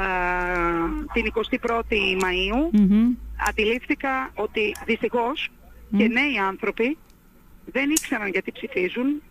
την 1.12 1.24
21η 1.26 2.02
Μαΐου. 2.24 2.70
Μμμ. 2.72 3.08
Αντιλήφθηκα 3.48 4.30
ότι 4.34 4.74
δυστυχώς 4.86 5.48
και 5.96 6.06
νέοι 6.08 6.38
άνθρωποι 6.48 6.96
δεν 7.64 7.90
ήξεραν 7.90 8.28
γιατί 8.28 8.52
ψηφίζουν. 8.52 9.22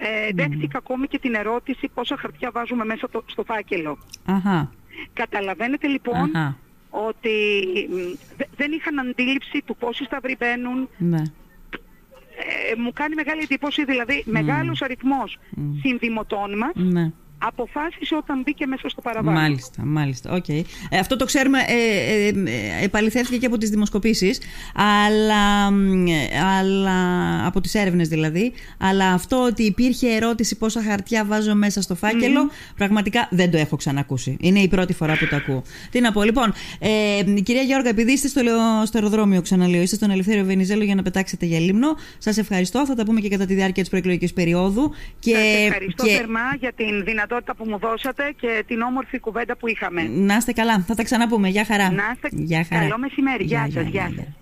Ε, 0.00 0.30
δέχτηκα 0.34 0.78
ακόμη 0.78 1.06
και 1.06 1.18
την 1.18 1.34
ερώτηση 1.34 1.88
πόσα 1.94 2.16
χαρτιά 2.16 2.50
βάζουμε 2.50 2.84
μέσα 2.84 3.08
το, 3.10 3.24
στο 3.26 3.44
φάκελο. 3.44 3.98
Αχα. 4.24 4.72
Καταλαβαίνετε 5.12 5.86
λοιπόν 5.86 6.36
Αχα. 6.36 6.56
ότι 6.90 7.30
μ, 7.90 7.94
δε- 8.36 8.44
δεν 8.56 8.72
είχαν 8.72 8.98
αντίληψη 8.98 9.62
του 9.66 9.76
πόσοι 9.76 10.04
σταυροί 10.04 10.36
μπαίνουν. 10.38 10.88
Ναι. 10.98 11.22
Ε, 12.70 12.74
μου 12.80 12.92
κάνει 12.92 13.14
μεγάλη 13.14 13.42
εντύπωση, 13.42 13.84
δηλαδή 13.84 14.22
μεγάλος 14.26 14.82
αριθμός 14.82 15.38
συνδημοτών 15.82 16.56
μας 16.58 16.70
Ναι. 16.74 17.12
Αποφάσισε 17.38 18.14
όταν 18.14 18.42
μπήκε 18.44 18.66
μέσα 18.66 18.88
στο 18.88 19.00
παραβάν. 19.00 19.34
Μάλιστα, 19.34 19.82
μάλιστα. 19.84 20.32
Οκ. 20.32 20.48
Ε, 20.48 20.62
αυτό 21.00 21.16
το 21.16 21.24
ξέρουμε, 21.24 21.58
ε, 21.66 21.72
ε, 21.72 22.28
ε, 22.28 22.84
επαληθεύτηκε 22.84 23.36
και 23.38 23.46
από 23.46 23.58
τις 23.58 23.70
δημοσκοπήσεις, 23.70 24.38
αλλά, 24.74 25.70
μ, 25.70 26.06
ε, 26.06 26.12
αλλά, 26.58 26.96
από 27.46 27.60
τις 27.60 27.74
έρευνες 27.74 28.08
δηλαδή, 28.08 28.52
αλλά 28.78 29.12
αυτό 29.12 29.42
ότι 29.44 29.62
υπήρχε 29.62 30.08
ερώτηση 30.08 30.56
πόσα 30.56 30.82
χαρτιά 30.82 31.24
βάζω 31.24 31.54
μέσα 31.54 31.82
στο 31.82 31.94
φάκελο, 31.94 32.50
πραγματικά 32.76 33.28
δεν 33.30 33.50
το 33.50 33.56
έχω 33.58 33.76
ξανακούσει. 33.76 34.36
Είναι 34.40 34.58
η 34.60 34.68
πρώτη 34.68 34.92
φορά 34.94 35.16
που 35.18 35.26
το 35.30 35.36
ακούω. 35.36 35.62
Τι 35.90 36.00
να 36.00 36.12
πω, 36.12 36.22
λοιπόν, 36.22 36.52
ε, 36.78 37.40
κυρία 37.42 37.62
Γεώργα, 37.62 37.88
επειδή 37.88 38.12
είστε 38.12 38.28
στο, 38.28 38.42
λεω- 38.42 38.86
στο 38.86 38.98
αεροδρόμιο, 38.98 39.42
ξαναλέω, 39.42 39.82
είστε 39.82 39.96
στον 39.96 40.10
Ελευθέριο 40.10 40.44
Βενιζέλο 40.44 40.84
για 40.84 40.94
να 40.94 41.02
πετάξετε 41.02 41.46
για 41.46 41.58
Λήμνο, 41.60 41.88
σας 42.18 42.38
ευχαριστώ, 42.38 42.86
θα 42.86 42.94
τα 42.94 43.04
πούμε 43.04 43.20
και 43.20 43.28
κατά 43.28 43.46
τη 43.46 43.54
διάρκεια 43.54 43.82
της 43.82 43.90
προεκλογικής 43.90 44.32
περίοδου. 44.32 44.92
Και, 45.18 45.34
Σας 45.34 45.42
ευχαριστώ 45.66 46.04
και- 46.04 46.10
θερμά 46.14 46.40
για 46.60 46.72
την 46.72 46.86
δυνατότητα 46.86 47.26
που 47.56 47.64
μου 47.68 47.78
δώσατε 47.78 48.34
και 48.40 48.64
την 48.66 48.80
όμορφη 48.80 49.18
κουβέντα 49.18 49.56
που 49.56 49.68
είχαμε. 49.68 50.02
να 50.02 50.36
είστε 50.36 50.52
καλά. 50.52 50.84
Θα 50.86 50.94
τα 50.94 51.02
ξαναπούμε. 51.02 51.48
Γεια 51.48 51.64
χαρά. 51.64 51.90
Να 51.90 52.10
είστε 52.14 52.28
Γεια 52.32 52.66
χαρά. 52.68 52.80
καλό 52.82 52.98
μεσημέρι. 52.98 53.44
Γεια 53.44 53.68
σας. 53.72 53.86
Γεια 53.86 54.10
σας. 54.16 54.28